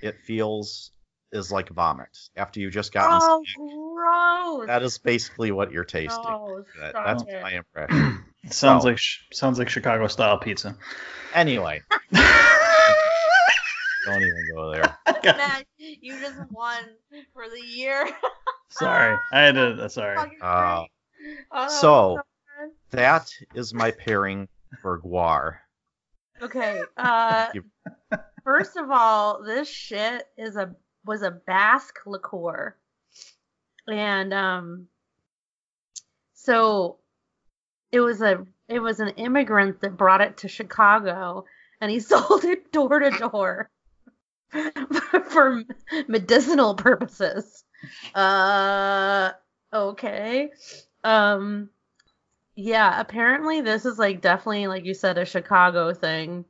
it 0.02 0.16
feels 0.26 0.90
is 1.32 1.50
like 1.52 1.68
vomit 1.70 2.16
after 2.36 2.60
you 2.60 2.70
just 2.70 2.92
gotten. 2.92 3.18
Oh, 3.22 3.42
sick. 3.46 3.56
gross. 3.56 4.66
That 4.66 4.82
is 4.82 4.98
basically 4.98 5.52
what 5.52 5.72
you're 5.72 5.84
tasting. 5.84 6.22
No, 6.24 6.64
That- 6.80 6.92
that's 6.94 7.22
it. 7.22 7.42
my 7.42 7.52
impression. 7.52 8.24
Sounds 8.50 8.82
So- 8.84 8.88
like 8.88 8.98
sounds 9.32 9.58
like 9.58 9.68
Chicago 9.68 10.06
style 10.06 10.38
pizza. 10.38 10.76
anyway, 11.34 11.82
don't 12.12 12.22
even 14.22 14.44
go 14.54 14.70
there. 14.72 14.96
Matt, 15.24 15.66
you 15.76 16.18
just 16.18 16.38
won 16.50 16.82
for 17.34 17.48
the 17.48 17.60
year. 17.60 18.08
sorry, 18.70 19.18
I 19.32 19.40
had 19.40 19.54
to. 19.56 19.84
uh, 19.84 19.88
Sorry. 19.88 20.16
Uh. 20.40 20.84
Oh, 21.50 21.68
so- 21.68 22.20
good. 22.60 22.70
That 22.92 23.28
is 23.54 23.74
my 23.74 23.90
pairing 23.90 24.48
for 24.82 25.00
GWAR. 25.00 25.56
Okay, 26.42 26.80
uh, 26.96 27.48
first 28.44 28.76
of 28.76 28.90
all, 28.90 29.42
this 29.42 29.68
shit 29.68 30.26
is 30.36 30.56
a 30.56 30.74
was 31.04 31.22
a 31.22 31.30
Basque 31.30 32.00
liqueur, 32.06 32.76
and 33.86 34.34
um, 34.34 34.88
so 36.34 36.98
it 37.92 38.00
was 38.00 38.20
a 38.20 38.46
it 38.68 38.80
was 38.80 39.00
an 39.00 39.10
immigrant 39.10 39.80
that 39.80 39.96
brought 39.96 40.20
it 40.20 40.38
to 40.38 40.48
Chicago, 40.48 41.44
and 41.80 41.90
he 41.90 42.00
sold 42.00 42.44
it 42.44 42.72
door 42.72 42.98
to 42.98 43.10
door. 43.10 43.70
for 45.30 45.62
medicinal 46.06 46.74
purposes. 46.74 47.64
Uh, 48.14 49.30
okay. 49.72 50.50
Um, 51.04 51.70
yeah. 52.58 53.00
Apparently, 53.00 53.60
this 53.60 53.86
is 53.86 53.98
like 53.98 54.20
definitely, 54.20 54.66
like 54.66 54.84
you 54.84 54.94
said, 54.94 55.16
a 55.16 55.24
Chicago 55.24 55.94
thing. 55.94 56.44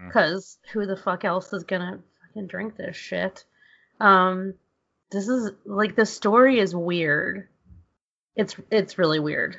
Mm. 0.00 0.06
Because 0.06 0.58
who 0.72 0.86
the 0.86 0.96
fuck 0.96 1.24
else 1.24 1.52
is 1.52 1.64
gonna 1.64 1.98
fucking 2.26 2.46
drink 2.46 2.76
this 2.76 2.96
shit? 2.96 3.44
Um, 3.98 4.54
this 5.10 5.26
is 5.28 5.50
like 5.64 5.96
the 5.96 6.06
story 6.06 6.60
is 6.60 6.74
weird. 6.74 7.48
It's 8.36 8.54
it's 8.70 8.98
really 8.98 9.18
weird. 9.18 9.56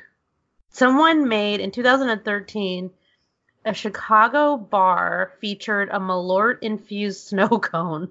Someone 0.70 1.28
made 1.28 1.60
in 1.60 1.70
2013 1.70 2.90
a 3.64 3.74
Chicago 3.74 4.56
bar 4.56 5.32
featured 5.40 5.90
a 5.90 5.98
Malort 5.98 6.58
infused 6.62 7.20
snow 7.26 7.48
cone. 7.48 8.10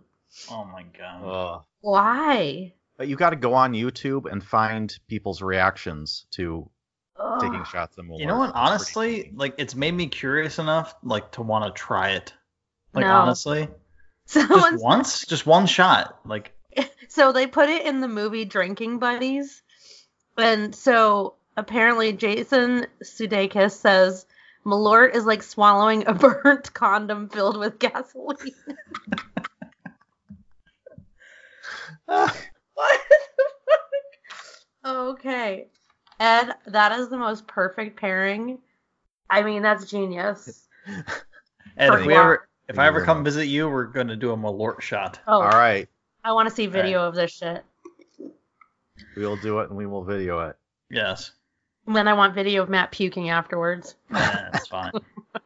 Oh 0.52 0.66
my 0.66 0.84
god. 0.98 1.24
Ugh. 1.26 1.64
Why? 1.82 2.74
But 2.98 3.08
you 3.08 3.16
got 3.16 3.30
to 3.32 3.38
go 3.38 3.54
on 3.54 3.74
YouTube 3.74 4.30
and 4.32 4.44
find 4.44 4.96
people's 5.08 5.42
reactions 5.42 6.26
to 6.32 6.70
taking 7.40 7.64
shots 7.66 7.98
of 7.98 8.06
Malort. 8.06 8.20
You 8.20 8.28
know 8.28 8.38
what? 8.38 8.52
Honestly, 8.56 9.32
like 9.36 9.56
it's 9.58 9.76
made 9.76 9.94
me 9.94 10.08
curious 10.08 10.60
enough, 10.60 10.96
like 11.04 11.32
to 11.34 11.42
want 11.42 11.66
to 11.66 11.80
try 11.80 12.12
it. 12.12 12.34
Like 12.94 13.06
No. 13.06 13.14
honestly, 13.14 13.68
Someone's 14.26 14.64
just 14.72 14.84
once, 14.84 15.26
just 15.26 15.46
one 15.46 15.66
shot. 15.66 16.20
Like 16.26 16.54
so 17.08 17.32
they 17.32 17.48
put 17.48 17.70
it 17.70 17.86
in 17.86 18.02
the 18.02 18.08
movie 18.08 18.46
Drinking 18.46 19.00
Buddies. 19.00 19.62
And 20.38 20.74
so 20.74 21.36
apparently 21.58 22.14
Jason 22.14 22.88
Sudeikis 23.04 23.72
says 23.72 24.26
Malort 24.66 25.16
is 25.16 25.26
like 25.26 25.44
swallowing 25.44 26.08
a 26.08 26.14
burnt 26.44 26.74
condom 26.74 27.30
filled 27.30 27.58
with 27.58 27.80
gasoline. 27.80 28.54
Ah, 32.08 32.36
what 32.74 33.02
the 33.38 33.46
fuck? 34.84 34.96
Okay. 34.96 35.68
Ed, 36.20 36.54
that 36.68 36.98
is 37.00 37.10
the 37.10 37.18
most 37.18 37.48
perfect 37.48 38.00
pairing. 38.00 38.60
I 39.30 39.42
mean, 39.44 39.62
that's 39.62 39.86
genius. 39.86 40.68
and 41.78 41.94
if 41.96 42.06
we 42.06 42.14
ever, 42.14 42.48
if 42.68 42.78
I 42.78 42.88
ever 42.88 43.04
come 43.04 43.24
visit 43.24 43.46
you, 43.46 43.70
we're 43.70 43.86
gonna 43.86 44.16
do 44.16 44.32
a 44.32 44.38
Malort 44.38 44.82
shot. 44.82 45.20
Oh, 45.28 45.42
All 45.42 45.50
right, 45.50 45.88
I 46.24 46.32
want 46.32 46.50
to 46.50 46.56
see 46.56 46.66
video 46.66 47.04
of 47.08 47.16
this 47.16 47.32
shit. 47.32 47.64
we 49.16 49.26
will 49.26 49.38
do 49.38 49.60
it 49.60 49.70
and 49.70 49.78
we 49.78 49.86
will 49.86 50.04
video 50.04 50.40
it. 50.48 50.56
Yes, 50.90 51.32
And 51.86 51.96
then 51.96 52.08
I 52.08 52.14
want 52.14 52.34
video 52.34 52.64
of 52.64 52.70
Matt 52.70 52.92
puking 52.92 53.30
afterwards 53.30 53.96
yeah, 54.12 54.50
that's 54.52 54.68
fine. 54.68 54.92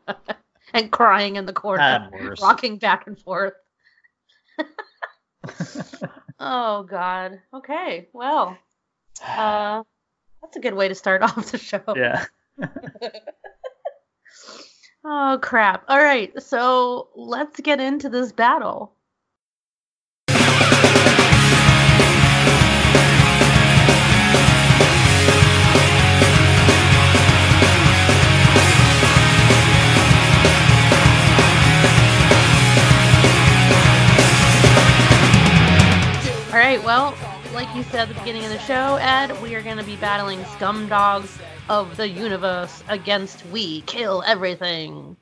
and 0.74 0.92
crying 0.92 1.36
in 1.36 1.46
the 1.46 1.54
corner, 1.54 1.82
Had 1.82 2.40
rocking 2.42 2.78
back 2.78 3.08
and 3.08 3.20
forth. 3.20 3.54
Oh 6.46 6.84
God. 6.84 7.40
Okay. 7.54 8.10
Well, 8.12 8.58
uh, 9.26 9.84
that's 10.44 10.58
a 10.58 10.60
good 10.60 10.76
way 10.76 10.88
to 10.88 10.96
start 10.96 11.22
off 11.24 11.52
the 11.52 11.58
show. 11.58 11.82
yeah. 11.96 12.26
Oh 15.06 15.38
crap. 15.42 15.84
All 15.90 16.02
right. 16.02 16.32
So 16.42 17.10
let's 17.14 17.60
get 17.60 17.82
into 17.82 18.08
this 18.08 18.32
battle. 18.32 18.94
All 36.54 36.60
right. 36.60 36.82
Well, 36.84 37.14
like 37.54 37.76
you 37.76 37.84
said 37.84 38.02
at 38.02 38.08
the 38.08 38.16
beginning 38.16 38.44
of 38.44 38.50
the 38.50 38.60
show, 38.60 38.96
Ed, 38.96 39.40
we 39.44 39.54
are 39.54 39.62
going 39.62 39.78
to 39.78 39.84
be 39.84 39.96
battling 39.98 40.44
scum 40.46 40.88
dogs 40.88 41.38
of 41.70 41.96
the 41.98 42.10
universe 42.10 42.84
against 42.90 43.46
we 43.48 43.82
kill 43.82 44.24
everything. 44.26 45.16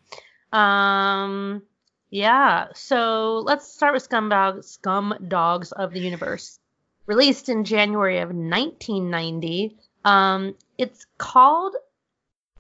Um, 0.54 1.62
yeah. 2.10 2.68
So 2.74 3.40
let's 3.40 3.68
start 3.68 3.94
with 3.94 4.04
scum 4.04 4.30
dogs, 4.30 4.68
scum 4.68 5.14
dogs 5.28 5.74
of 5.74 5.92
the 5.92 6.00
universe. 6.00 6.58
Released 7.06 7.50
in 7.50 7.66
January 7.66 8.20
of 8.20 8.30
1990. 8.30 9.76
Um, 10.06 10.56
it's 10.78 11.06
called 11.18 11.76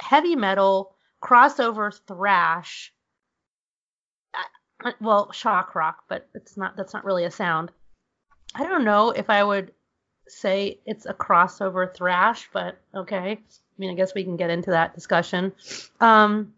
heavy 0.02 0.36
metal 0.36 0.96
crossover 1.24 1.98
thrash. 2.08 2.92
Uh, 4.84 4.92
well, 5.00 5.32
shock 5.32 5.76
rock, 5.76 6.04
but 6.10 6.28
it's 6.36 6.58
not. 6.58 6.76
That's 6.76 6.94
not 6.94 7.06
really 7.06 7.24
a 7.24 7.32
sound. 7.32 7.72
I 8.56 8.64
don't 8.64 8.84
know 8.84 9.12
if 9.12 9.30
I 9.30 9.44
would 9.44 9.72
say 10.28 10.80
it's 10.86 11.06
a 11.06 11.14
crossover 11.14 11.94
thrash, 11.94 12.50
but 12.54 12.78
okay. 12.96 13.32
I 13.32 13.78
mean, 13.78 13.92
I 13.92 13.96
guess 13.96 14.14
we 14.14 14.24
can 14.24 14.38
get 14.38 14.50
into 14.50 14.72
that 14.72 14.94
discussion. 14.94 15.54
Um, 16.00 16.54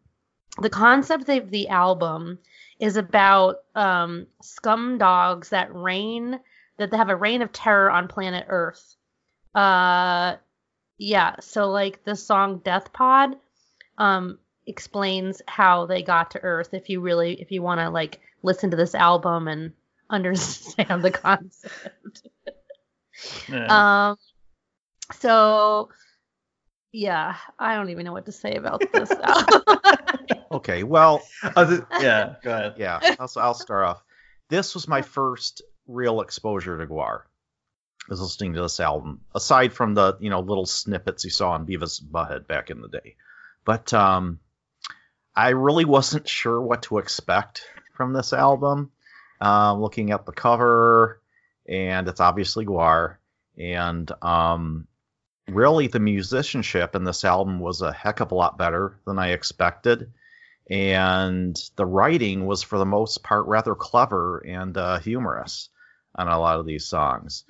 the 0.60 0.69
concept 0.69 1.29
of 1.29 1.49
the 1.49 1.69
album 1.69 2.39
is 2.79 2.97
about 2.97 3.58
um, 3.75 4.27
scum 4.41 4.97
dogs 4.97 5.49
that 5.49 5.73
reign, 5.73 6.39
that 6.77 6.91
they 6.91 6.97
have 6.97 7.10
a 7.10 7.15
reign 7.15 7.41
of 7.41 7.51
terror 7.51 7.89
on 7.89 8.08
planet 8.08 8.45
Earth. 8.49 8.95
Uh, 9.56 10.36
yeah, 10.97 11.36
so 11.39 11.69
like 11.69 12.03
the 12.03 12.15
song 12.15 12.62
Death 12.63 12.93
Pod 12.93 13.36
um, 13.97 14.39
explains 14.65 15.41
how 15.47 15.86
they 15.86 16.03
got 16.03 16.32
to 16.32 16.43
Earth. 16.43 16.73
If 16.73 16.89
you 16.89 17.01
really, 17.01 17.39
if 17.41 17.51
you 17.51 17.62
want 17.62 17.79
to 17.79 17.89
like 17.89 18.19
listen 18.41 18.71
to 18.71 18.77
this 18.77 18.95
album 18.95 19.47
and 19.47 19.73
understand 20.13 21.02
the 21.04 21.12
concept. 21.12 22.28
yeah. 23.49 24.10
Um, 24.12 24.17
so 25.19 25.89
yeah, 26.91 27.36
I 27.58 27.76
don't 27.76 27.89
even 27.89 28.06
know 28.06 28.13
what 28.13 28.26
to 28.28 28.32
say 28.32 28.56
about 28.56 28.84
this. 28.93 29.12
Album. 29.12 29.62
Okay, 30.52 30.84
well, 30.84 31.23
Other- 31.56 31.88
yeah. 31.99 32.36
Go 32.43 32.52
ahead. 32.54 32.76
yeah, 32.78 32.99
I'll, 33.19 33.30
I'll 33.38 33.54
start 33.56 33.86
off. 33.86 34.04
This 34.49 34.76
was 34.76 34.88
my 34.88 35.02
first 35.02 35.63
real 35.88 36.21
exposure 36.21 36.78
to 36.78 36.86
GWAR. 36.86 37.21
I 37.21 38.06
was 38.08 38.21
listening 38.21 38.54
to 38.54 38.62
this 38.62 38.80
album, 38.80 39.21
aside 39.34 39.73
from 39.73 39.95
the 39.95 40.15
you 40.19 40.30
know 40.30 40.41
little 40.41 40.67
snippets 40.67 41.23
you 41.23 41.32
saw 41.32 41.52
on 41.52 41.65
Beavis 41.65 42.02
and 42.02 42.12
Butthead 42.12 42.47
back 42.47 42.69
in 42.69 42.82
the 42.82 42.88
day. 42.88 43.15
But 43.65 43.93
um, 43.95 44.39
I 45.36 45.49
really 45.49 45.86
wasn't 45.86 46.30
sure 46.30 46.62
what 46.62 46.84
to 46.84 46.99
expect 46.99 47.63
from 47.95 48.13
this 48.13 48.32
album. 48.32 48.91
Um, 49.43 49.82
looking 49.82 50.12
at 50.12 50.25
the 50.25 50.32
cover, 50.32 51.21
and 51.67 52.08
it's 52.08 52.21
obviously 52.21 52.65
GWAR, 52.65 53.17
and 53.58 54.12
um, 54.21 54.88
really 55.47 55.88
the 55.88 55.99
musicianship 55.99 56.95
in 56.95 57.03
this 57.03 57.25
album 57.25 57.60
was 57.60 57.82
a 57.82 57.91
heck 57.91 58.19
of 58.21 58.32
a 58.32 58.36
lot 58.36 58.58
better 58.58 58.99
than 59.06 59.19
I 59.19 59.32
expected 59.32 60.12
and 60.69 61.60
the 61.75 61.86
writing 61.86 62.45
was 62.45 62.63
for 62.63 62.79
the 62.79 62.86
most 62.86 63.23
part 63.23 63.45
rather 63.47 63.75
clever 63.75 64.39
and 64.39 64.77
uh, 64.77 64.99
humorous 64.99 65.69
on 66.15 66.27
a 66.27 66.39
lot 66.39 66.60
of 66.60 66.65
these 66.65 66.86
songs. 66.86 67.43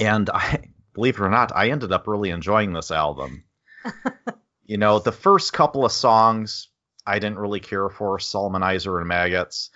And 0.00 0.30
I 0.30 0.70
believe 0.94 1.16
it 1.16 1.22
or 1.22 1.28
not, 1.28 1.52
I 1.54 1.70
ended 1.70 1.92
up 1.92 2.06
really 2.06 2.30
enjoying 2.30 2.72
this 2.72 2.90
album. 2.90 3.44
you 4.64 4.78
know, 4.78 4.98
the 4.98 5.12
first 5.12 5.52
couple 5.52 5.84
of 5.84 5.92
songs 5.92 6.68
I 7.06 7.18
didn't 7.18 7.38
really 7.38 7.60
care 7.60 7.88
for, 7.88 8.18
Salaminizer 8.18 8.98
and 8.98 9.08
Maggots. 9.08 9.70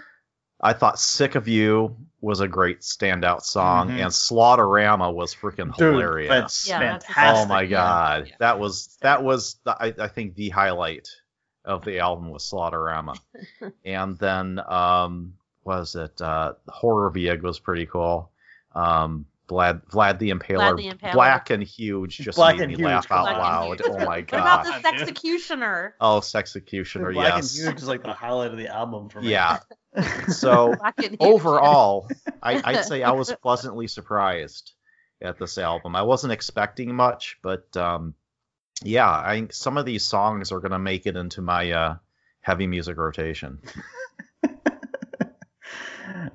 I 0.62 0.72
thought 0.74 0.98
Sick 0.98 1.34
of 1.36 1.48
You 1.48 1.96
was 2.20 2.40
a 2.40 2.48
great 2.48 2.80
standout 2.80 3.42
song, 3.42 3.88
Mhm. 3.88 3.92
and 4.02 4.10
Slaughterama 4.12 5.12
was 5.12 5.34
freaking 5.34 5.74
Dude, 5.76 5.94
hilarious. 5.94 6.28
that's 6.28 6.68
Yeah, 6.68 6.78
that's 6.80 7.06
fantastic. 7.06 7.46
Oh 7.46 7.48
my 7.48 7.66
god, 7.66 8.26
Yeah. 8.28 8.34
that 8.40 8.58
was 8.58 8.98
that 9.00 9.22
was 9.22 9.56
the, 9.64 9.70
I, 9.72 9.94
I 10.04 10.08
think 10.08 10.34
the 10.34 10.50
highlight 10.50 11.08
of 11.64 11.84
the 11.84 12.00
album 12.00 12.30
was 12.30 12.42
Slaughterama, 12.50 13.18
and 13.84 14.18
then 14.18 14.60
um 14.68 15.34
was 15.64 15.94
it 15.94 16.20
uh 16.20 16.54
Horror 16.68 17.06
of 17.06 17.14
Yig 17.14 17.40
was 17.42 17.58
pretty 17.58 17.86
cool. 17.86 18.30
Um 18.74 19.26
Vlad 19.48 19.82
Vlad 19.90 20.18
the 20.20 20.30
Impaler, 20.30 20.74
Vlad 20.74 20.76
the 20.76 20.90
Impaler. 21.08 21.12
black 21.12 21.50
and 21.50 21.60
huge 21.62 22.18
just 22.18 22.36
Black 22.36 22.56
made 22.58 22.68
me 22.68 22.74
huge, 22.76 22.84
laugh 22.84 23.10
out 23.10 23.24
loud. 23.24 23.80
Oh 23.84 23.96
my 23.98 24.04
what 24.04 24.32
about 24.32 24.64
god. 24.64 24.82
the 24.82 24.88
Sexecutioner? 25.12 25.92
Oh, 26.00 26.20
Sexecutioner, 26.20 27.12
Black 27.14 27.34
yes. 27.34 27.58
and 27.58 27.66
Huge 27.68 27.82
is 27.82 27.88
like 27.88 28.02
the 28.04 28.12
highlight 28.12 28.52
of 28.52 28.58
the 28.58 28.68
album 28.68 29.08
for 29.08 29.20
me. 29.22 29.30
Yeah. 29.30 29.58
So 30.28 30.76
Black 30.78 31.02
and 31.02 31.10
huge. 31.12 31.20
overall, 31.20 32.08
I, 32.42 32.60
I'd 32.64 32.84
say 32.84 33.02
I 33.02 33.12
was 33.12 33.32
pleasantly 33.42 33.86
surprised 33.88 34.72
at 35.20 35.38
this 35.38 35.58
album. 35.58 35.96
I 35.96 36.02
wasn't 36.02 36.32
expecting 36.32 36.94
much, 36.94 37.38
but 37.42 37.76
um, 37.76 38.14
yeah, 38.82 39.10
I 39.10 39.34
think 39.34 39.52
some 39.52 39.76
of 39.76 39.84
these 39.86 40.04
songs 40.04 40.52
are 40.52 40.60
gonna 40.60 40.78
make 40.78 41.06
it 41.06 41.16
into 41.16 41.42
my 41.42 41.70
uh, 41.72 41.96
heavy 42.40 42.66
music 42.66 42.96
rotation. 42.96 43.58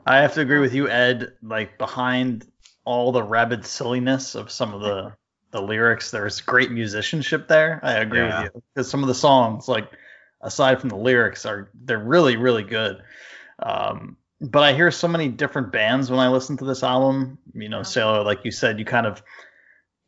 I 0.05 0.17
have 0.17 0.33
to 0.35 0.41
agree 0.41 0.59
with 0.59 0.73
you, 0.73 0.89
Ed. 0.89 1.33
Like 1.41 1.77
behind 1.77 2.45
all 2.85 3.11
the 3.11 3.23
rabid 3.23 3.65
silliness 3.65 4.35
of 4.35 4.51
some 4.51 4.73
of 4.73 4.81
the 4.81 5.13
the 5.51 5.61
lyrics, 5.61 6.11
there's 6.11 6.41
great 6.41 6.71
musicianship 6.71 7.47
there. 7.47 7.79
I 7.81 7.93
agree 7.93 8.19
Yeah. 8.19 8.43
with 8.43 8.53
you 8.55 8.63
because 8.73 8.89
some 8.89 9.01
of 9.01 9.07
the 9.07 9.15
songs, 9.15 9.67
like 9.67 9.89
aside 10.41 10.79
from 10.81 10.89
the 10.89 10.97
lyrics, 10.97 11.45
are 11.45 11.69
they're 11.73 11.97
really 11.99 12.35
really 12.37 12.63
good. 12.63 13.01
Um, 13.61 14.17
but 14.41 14.63
I 14.63 14.73
hear 14.73 14.91
so 14.91 15.07
many 15.07 15.29
different 15.29 15.71
bands 15.71 16.11
when 16.11 16.19
I 16.19 16.27
listen 16.29 16.57
to 16.57 16.65
this 16.65 16.83
album. 16.83 17.37
You 17.53 17.69
know, 17.69 17.83
Sailor, 17.83 18.23
like 18.23 18.43
you 18.43 18.51
said, 18.51 18.79
you 18.79 18.85
kind 18.85 19.07
of, 19.07 19.23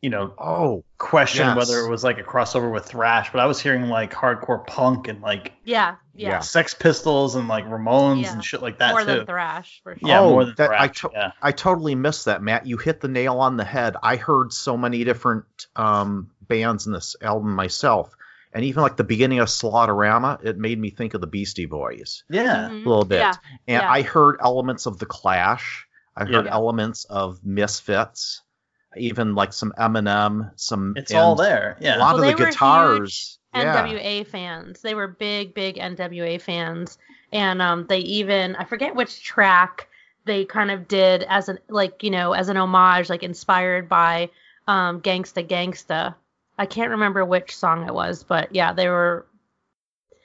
you 0.02 0.10
know, 0.10 0.34
Oh, 0.38 0.84
question 0.98 1.46
Yes. 1.46 1.56
whether 1.56 1.80
it 1.80 1.90
was 1.90 2.04
like 2.04 2.18
a 2.18 2.22
crossover 2.22 2.70
with 2.72 2.84
thrash, 2.84 3.32
but 3.32 3.40
I 3.40 3.46
was 3.46 3.58
hearing 3.60 3.88
like 3.88 4.12
hardcore 4.12 4.64
punk 4.66 5.08
and 5.08 5.22
like 5.22 5.54
Yeah, 5.64 5.96
yeah, 6.14 6.28
Yeah. 6.28 6.38
Sex 6.40 6.74
Pistols 6.74 7.34
and 7.36 7.48
like 7.48 7.64
Ramones 7.64 8.22
Yeah. 8.24 8.32
and 8.34 8.44
shit 8.44 8.60
like 8.62 8.78
that 8.78 8.90
more 8.90 9.00
too. 9.00 9.06
than 9.06 9.26
thrash 9.26 9.80
for 9.82 9.96
sure. 9.98 10.08
yeah, 10.08 10.20
Oh, 10.20 10.30
more 10.30 10.44
than 10.44 10.54
that- 10.58 10.70
I 10.70 10.86
thrash. 10.88 11.00
to- 11.00 11.10
yeah. 11.14 11.32
I 11.42 11.50
totally 11.52 11.94
missed 11.94 12.26
that, 12.26 12.42
Matt. 12.42 12.66
You 12.66 12.76
hit 12.76 13.00
the 13.00 13.08
nail 13.08 13.38
on 13.40 13.56
the 13.56 13.64
head. 13.64 13.96
I 14.02 14.16
heard 14.16 14.52
so 14.52 14.76
many 14.76 15.02
different 15.04 15.46
um, 15.74 16.30
bands 16.42 16.86
in 16.86 16.92
this 16.92 17.16
album 17.22 17.54
myself, 17.56 18.14
and 18.52 18.64
even 18.64 18.82
like 18.82 18.96
the 18.96 19.04
beginning 19.04 19.38
of 19.40 19.48
Slaughterama, 19.48 20.44
it 20.44 20.56
made 20.58 20.78
me 20.78 20.90
think 20.90 21.14
of 21.14 21.20
the 21.20 21.26
Beastie 21.26 21.66
Boys 21.66 22.24
Yeah. 22.30 22.68
Mhm. 22.70 22.84
a 22.84 22.88
little 22.88 23.04
bit. 23.04 23.18
Yeah, 23.20 23.34
and 23.66 23.82
yeah. 23.82 23.90
I 23.90 24.02
heard 24.02 24.36
elements 24.42 24.86
of 24.86 24.98
the 24.98 25.06
Clash. 25.06 25.86
I 26.16 26.24
heard 26.24 26.46
Yeah. 26.46 26.52
elements 26.52 27.04
of 27.04 27.44
Misfits, 27.44 28.42
even 28.96 29.34
like 29.34 29.52
some 29.52 29.72
Eminem, 29.78 30.50
some. 30.56 30.94
It's 30.96 31.12
all 31.14 31.34
there. 31.36 31.76
Yeah, 31.80 31.96
a 31.96 31.98
lot 31.98 32.14
Well, 32.14 32.16
of 32.16 32.20
they 32.22 32.32
the 32.34 32.38
were 32.42 32.46
huge 32.46 32.54
guitars. 32.54 33.38
Yeah. 33.54 33.74
NWA 33.86 34.24
fans. 34.26 34.82
They 34.82 34.94
were 34.94 35.08
big, 35.08 35.54
big 35.54 35.76
NWA 35.78 36.38
fans, 36.38 36.98
and 37.32 37.62
um, 37.62 37.86
they 37.86 37.98
even 38.00 38.56
I 38.56 38.64
forget 38.64 38.94
which 38.94 39.22
track 39.22 39.88
they 40.24 40.44
kind 40.44 40.70
of 40.70 40.86
did 40.88 41.22
as 41.28 41.48
an 41.48 41.58
like 41.68 42.02
you 42.02 42.10
know 42.10 42.32
as 42.32 42.48
an 42.48 42.56
homage, 42.56 43.08
like 43.08 43.22
inspired 43.22 43.88
by 43.88 44.30
um, 44.66 45.00
Gangsta 45.00 45.46
Gangsta. 45.46 46.14
I 46.58 46.66
can't 46.66 46.90
remember 46.90 47.24
which 47.24 47.56
song 47.56 47.86
it 47.86 47.94
was, 47.94 48.22
but 48.22 48.54
yeah, 48.54 48.72
they 48.72 48.88
were. 48.88 49.26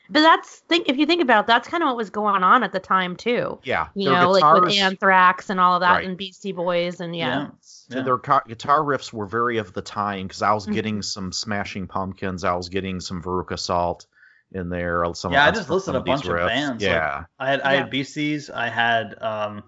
But 0.10 0.22
that's 0.22 0.60
think 0.68 0.90
if 0.90 0.98
you 0.98 1.06
think 1.06 1.22
about 1.22 1.46
it, 1.46 1.48
that's 1.48 1.68
kind 1.68 1.82
of 1.82 1.88
what 1.88 1.96
was 1.98 2.10
going 2.10 2.44
on 2.44 2.64
at 2.64 2.72
the 2.74 2.80
time 2.80 3.16
too. 3.16 3.60
Yeah, 3.64 3.88
You 3.96 4.10
their 4.10 4.22
know, 4.22 4.32
like 4.32 4.62
with 4.62 4.74
Anthrax 4.74 5.50
and 5.50 5.60
all 5.60 5.76
of 5.76 5.80
that, 5.82 5.94
Right. 5.94 6.06
and 6.08 6.18
Beastie 6.18 6.52
Boys, 6.52 7.00
and 7.00 7.16
yeah, 7.16 7.48
So 7.62 7.98
Yeah. 7.98 8.04
their 8.04 8.18
ca- 8.18 8.42
guitar 8.48 8.80
riffs 8.82 9.12
were 9.14 9.26
very 9.26 9.58
of 9.58 9.74
the 9.74 9.82
time 9.82 10.28
because 10.28 10.42
I 10.42 10.54
was 10.54 10.68
Mhm. 10.68 10.74
getting 10.74 11.02
some 11.02 11.32
Smashing 11.32 11.88
Pumpkins, 11.88 12.44
I 12.44 12.54
was 12.54 12.70
getting 12.70 13.00
some 13.00 13.22
Veruca 13.24 13.58
Salt 13.58 14.06
in 14.52 14.70
there. 14.70 15.04
Some 15.14 15.32
Yeah, 15.34 15.46
I 15.46 15.52
just 15.52 15.70
listened 15.70 15.72
listed 15.72 15.96
a 15.96 15.98
of 16.00 16.06
these 16.06 16.14
bunch 16.14 16.26
of 16.28 16.34
riffs. 16.36 16.48
bands, 16.48 16.84
like- 16.84 16.92
Yeah, 16.92 17.24
I 17.40 17.50
had 17.50 17.62
I 17.62 17.74
Yeah. 17.74 17.80
had 17.80 17.90
Beasties, 17.90 18.50
I 18.50 18.68
had 18.70 19.16
um, 19.22 19.64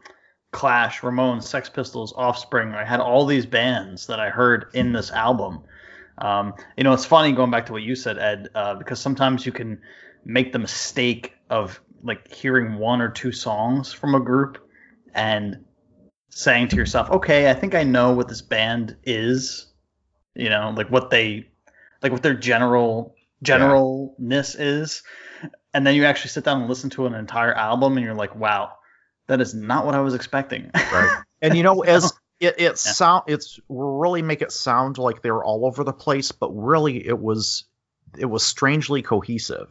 Clash, 0.52 1.02
Ramones, 1.02 1.44
Sex 1.44 1.70
Pistols, 1.70 2.14
Offspring. 2.16 2.74
I 2.76 2.84
had 2.86 3.00
all 3.00 3.26
these 3.26 3.46
bands 3.46 4.08
that 4.08 4.20
I 4.20 4.30
heard 4.30 4.68
in 4.74 4.92
this 4.94 5.12
album. 5.12 5.64
Um, 6.18 6.54
you 6.78 6.84
know, 6.84 6.94
it's 6.94 7.06
funny 7.06 7.32
going 7.32 7.52
back 7.52 7.68
to 7.68 7.74
what 7.74 7.84
you 7.84 7.96
said, 7.96 8.18
Ed, 8.18 8.50
uh, 8.56 8.76
because 8.76 9.00
sometimes 9.00 9.46
you 9.46 9.52
can 9.52 9.82
make 10.24 10.54
the 10.54 10.60
mistake 10.60 11.34
of 11.50 11.80
like 12.04 12.32
hearing 12.34 12.78
one 12.78 13.02
or 13.02 13.10
two 13.10 13.32
songs 13.32 13.92
from 13.92 14.16
a 14.16 14.20
group 14.20 14.68
and 15.14 15.66
saying 16.30 16.70
to 16.70 16.76
yourself, 16.76 17.10
"Okay, 17.10 17.50
I 17.50 17.54
think 17.54 17.76
I 17.76 17.84
know 17.84 18.14
what 18.14 18.28
this 18.28 18.42
band 18.42 18.96
is." 19.04 19.68
You 20.36 20.50
know, 20.50 20.74
like 20.76 20.90
what 20.90 21.10
they 21.10 21.48
like 22.02 22.12
what 22.12 22.24
their 22.24 22.34
general 22.34 23.16
generalness 23.44 24.56
is 24.58 25.04
and 25.74 25.86
then 25.86 25.96
you 25.96 26.06
actually 26.06 26.30
sit 26.30 26.44
down 26.44 26.62
and 26.62 26.70
listen 26.70 26.90
to 26.90 27.06
an 27.06 27.14
entire 27.14 27.54
album 27.54 27.98
and 27.98 28.06
you're 28.06 28.16
like 28.16 28.34
wow 28.36 28.72
that 29.28 29.42
is 29.42 29.54
not 29.54 29.86
what 29.86 29.94
i 29.94 30.00
was 30.00 30.14
expecting 30.14 30.72
right. 30.74 31.24
and 31.42 31.56
you 31.56 31.64
know, 31.64 31.82
as 31.82 32.14
it, 32.40 32.56
it 32.58 32.62
Yeah. 32.62 32.74
sound, 32.74 33.24
it's 33.28 33.60
really 33.70 34.22
make 34.22 34.42
it 34.42 34.52
sound 34.52 34.98
like 34.98 35.22
they 35.22 35.32
were 35.32 35.44
all 35.44 35.66
over 35.66 35.84
the 35.84 35.94
place, 35.94 36.32
but 36.32 36.50
really 36.52 37.06
it 37.06 37.18
was, 37.20 37.66
it 38.18 38.26
was 38.26 38.44
strangely 38.46 39.02
cohesive. 39.02 39.70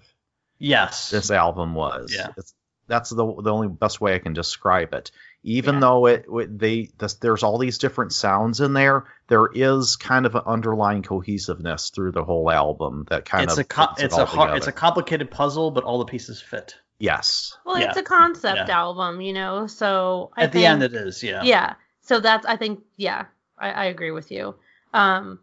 yes 0.59 1.11
This 1.11 1.31
album 1.31 1.75
was. 1.75 2.13
Yeah. 2.17 2.29
It's, 2.37 2.55
that's 2.87 3.09
the 3.09 3.17
the 3.43 3.51
only 3.51 3.69
best 3.69 3.99
way 4.03 4.15
I 4.15 4.19
can 4.19 4.35
describe 4.35 4.93
it. 4.93 5.11
Even 5.43 5.77
Yeah. 5.77 5.81
though 5.81 6.07
it, 6.07 6.27
it 6.29 6.59
they 6.59 6.91
this, 6.99 7.15
there's 7.15 7.43
all 7.43 7.57
these 7.57 7.79
different 7.79 8.13
sounds 8.13 8.61
in 8.61 8.75
there, 8.75 9.05
there 9.29 9.47
is 9.55 9.97
kind 9.97 10.27
of 10.27 10.35
an 10.35 10.43
underlying 10.45 11.03
cohesiveness 11.03 11.89
through 11.91 12.13
the 12.13 12.25
whole 12.25 12.51
album 12.51 13.07
that 13.09 13.25
kind 13.25 13.45
it's 13.45 13.55
of 13.55 13.61
a 13.61 13.65
co- 13.65 13.87
puts 13.87 14.03
it 14.03 14.05
it's 14.07 14.19
a 14.19 14.27
hard, 14.27 14.57
it's 14.59 14.67
a 14.67 14.73
complicated 14.73 15.31
puzzle 15.31 15.71
but 15.71 15.85
all 15.85 15.99
the 15.99 16.05
pieces 16.05 16.43
fit 16.43 16.77
yes. 16.99 17.57
well, 17.65 17.77
it's 17.77 17.97
a 17.97 18.03
concept 18.03 18.69
Yeah. 18.69 18.79
album, 18.79 19.21
you 19.23 19.33
know. 19.33 19.67
So 19.67 20.31
I 20.37 20.43
at 20.45 20.53
the 20.53 20.67
end 20.67 20.83
it 20.83 20.95
is 20.95 21.23
yeah 21.23 21.43
yeah 21.43 21.75
so 22.05 22.21
that's 22.21 22.47
i 22.47 22.57
think 22.57 22.83
yeah 22.97 23.27
i, 23.59 23.71
I 23.71 23.85
agree 23.87 24.11
with 24.11 24.31
you. 24.31 24.55
Um 24.93 25.41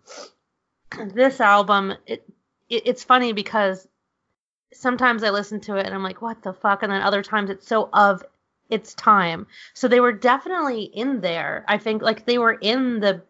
this 1.14 1.40
album 1.40 1.94
it, 2.06 2.24
it 2.70 2.84
it's 2.86 3.04
funny 3.04 3.34
because 3.34 3.88
sometimes 4.74 5.24
i 5.24 5.30
listen 5.30 5.60
to 5.62 5.76
it 5.76 5.86
and 5.86 5.94
i'm 5.94 6.04
like 6.04 6.22
what 6.22 6.42
the 6.42 6.54
fuck? 6.54 6.84
And 6.84 6.92
then 6.92 7.02
other 7.02 7.24
times 7.24 7.50
it's 7.50 7.68
so 7.68 7.90
of 7.92 8.24
its 8.70 8.94
time. 8.94 9.48
So 9.74 9.90
they 9.90 10.00
were 10.00 10.14
definitely 10.14 10.84
in 10.84 11.20
there. 11.20 11.66
I 11.68 11.78
think 11.78 12.02
like 12.02 12.26
they 12.26 12.38
were 12.38 12.54
in 12.54 13.02
the 13.02 13.22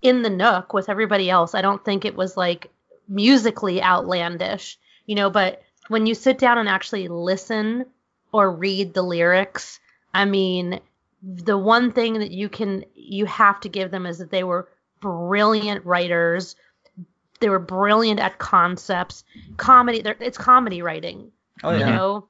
in 0.00 0.22
the 0.22 0.30
nook 0.30 0.72
with 0.72 0.88
everybody 0.88 1.28
else. 1.28 1.54
I 1.54 1.60
don't 1.60 1.84
think 1.84 2.06
it 2.06 2.16
was 2.16 2.38
like 2.38 2.70
musically 3.08 3.82
outlandish 3.82 4.78
you 5.06 5.14
know 5.14 5.30
but 5.30 5.62
when 5.88 6.06
you 6.06 6.14
sit 6.14 6.38
down 6.38 6.58
and 6.58 6.68
actually 6.68 7.08
listen 7.08 7.86
or 8.32 8.50
read 8.50 8.92
the 8.94 9.02
lyrics 9.02 9.78
i 10.12 10.24
mean 10.24 10.80
the 11.26 11.58
one 11.58 11.92
thing 11.92 12.20
that 12.20 12.30
you 12.30 12.48
can 12.48 12.84
you 12.94 13.26
have 13.26 13.60
to 13.60 13.68
give 13.68 13.90
them 13.90 14.06
is 14.06 14.18
that 14.18 14.30
they 14.30 14.44
were 14.44 14.68
brilliant 15.00 15.84
writers. 15.84 16.54
They 17.40 17.48
were 17.48 17.58
brilliant 17.58 18.20
at 18.20 18.38
concepts. 18.38 19.24
Comedy 19.56 20.02
it's 20.20 20.38
comedy 20.38 20.82
writing 20.82 21.32
oh 21.64 21.72
you 21.72 21.80
yeah. 21.80 21.96
know? 21.96 22.28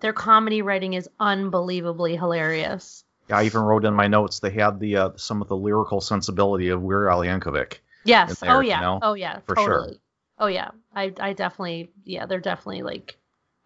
Their 0.00 0.12
comedy 0.12 0.62
writing 0.62 0.94
is 0.94 1.08
unbelievably 1.18 2.16
hilarious. 2.16 3.04
Yeah, 3.28 3.38
I 3.38 3.44
even 3.44 3.60
wrote 3.62 3.84
in 3.84 3.92
my 3.94 4.06
notes 4.06 4.38
they 4.38 4.50
had 4.50 4.80
the 4.80 4.96
uh, 4.96 5.10
some 5.16 5.42
of 5.42 5.48
the 5.48 5.56
lyrical 5.56 6.00
sensibility 6.00 6.68
of 6.68 6.80
Weird 6.80 7.08
Al 7.08 7.20
Yankovic. 7.20 7.78
yes. 8.04 8.38
there, 8.38 8.56
oh 8.56 8.60
you 8.60 8.68
yeah. 8.68 8.80
know, 8.80 8.98
oh 9.02 9.14
yeah. 9.14 9.40
For 9.46 9.56
sure. 9.56 9.90
oh 10.38 10.46
yeah. 10.46 10.70
I 10.94 11.12
i 11.20 11.32
definitely 11.32 11.90
yeah 12.04 12.26
they're 12.26 12.40
definitely 12.40 12.82
like 12.82 13.16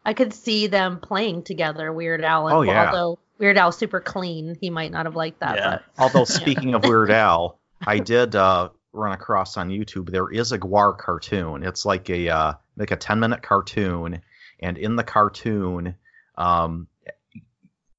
i 0.05 0.13
could 0.13 0.35
see 0.35 0.67
them 0.67 1.01
playing 1.01 1.43
together 1.43 1.91
weird 1.93 2.23
al 2.23 2.49
and 2.49 2.57
Oh, 2.57 2.63
yeah. 2.63 2.87
although 2.87 3.19
weird 3.39 3.59
Al 3.59 3.73
super 3.73 4.01
clean 4.01 4.57
he 4.61 4.71
might 4.71 4.93
not 4.93 5.07
have 5.07 5.17
liked 5.17 5.41
that 5.41 5.57
Yeah. 5.57 5.71
but 5.71 5.85
Although 5.99 6.25
speaking 6.25 6.75
of 6.75 6.85
Weird 6.85 7.11
Al, 7.11 7.59
I 7.87 7.99
did 7.99 8.35
uh, 8.35 8.71
run 8.93 9.13
across 9.13 9.57
on 9.57 9.69
YouTube 9.69 10.11
there 10.11 10.31
is 10.31 10.53
a 10.53 10.59
GWAR 10.59 10.97
cartoon. 10.97 11.65
It's 11.65 11.85
like 11.85 12.09
a 12.11 12.29
uh, 12.29 12.53
like 12.77 12.91
a 12.91 12.97
ten 12.97 13.21
minute 13.21 13.43
cartoon, 13.43 14.23
and 14.61 14.79
in 14.79 14.97
the 14.97 15.05
cartoon, 15.05 15.97
um, 16.37 16.87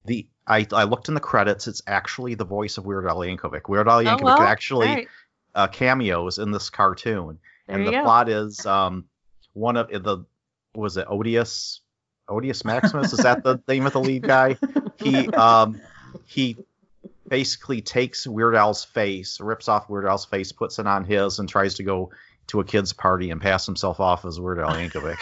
the 0.06 0.28
I, 0.48 0.68
I 0.72 0.84
looked 0.84 1.08
in 1.08 1.14
the 1.14 1.20
credits. 1.20 1.68
It's 1.68 1.82
actually 1.88 2.36
the 2.36 2.46
voice 2.46 2.78
of 2.78 2.86
Weird 2.86 3.08
Al 3.08 3.18
Yankovic. 3.18 3.68
Weird 3.68 3.88
Al 3.88 4.00
oh, 4.00 4.04
Yankovic 4.04 4.24
well, 4.24 4.42
actually 4.42 4.88
all 4.88 4.96
right. 4.96 5.08
uh, 5.56 5.68
cameos 5.68 6.38
in 6.38 6.52
this 6.52 6.70
cartoon, 6.70 7.40
there 7.68 7.78
and 7.78 7.88
the 7.88 7.92
go 7.92 8.04
plot 8.04 8.30
is 8.30 8.66
um, 8.66 9.06
one 9.54 9.78
of 9.78 9.90
the 9.90 10.26
was 10.76 10.98
it 10.98 11.08
Odious 11.08 11.80
Odious 12.30 12.66
Maximus? 12.66 13.14
is 13.14 13.20
that 13.20 13.44
the 13.44 13.60
name 13.68 13.86
of 13.86 13.94
the 13.94 14.00
lead 14.02 14.24
guy? 14.24 14.58
He 14.98 15.28
um 15.30 15.80
he 16.26 16.58
basically 17.28 17.82
takes 17.82 18.26
Weird 18.28 18.56
Al's 18.56 18.84
face, 18.84 19.40
rips 19.40 19.68
off 19.68 19.90
Weird 19.90 20.06
Al's 20.06 20.26
face, 20.26 20.52
puts 20.52 20.80
it 20.80 20.88
on 20.88 21.06
his, 21.06 21.40
and 21.40 21.50
tries 21.50 21.74
to 21.76 21.84
go 21.84 22.12
to 22.48 22.60
a 22.60 22.64
kid's 22.64 22.94
party 22.94 23.32
and 23.32 23.42
pass 23.42 23.66
himself 23.66 24.00
off 24.00 24.26
as 24.26 24.40
Weird 24.40 24.60
Al 24.60 24.72
Yankovic. 24.72 25.18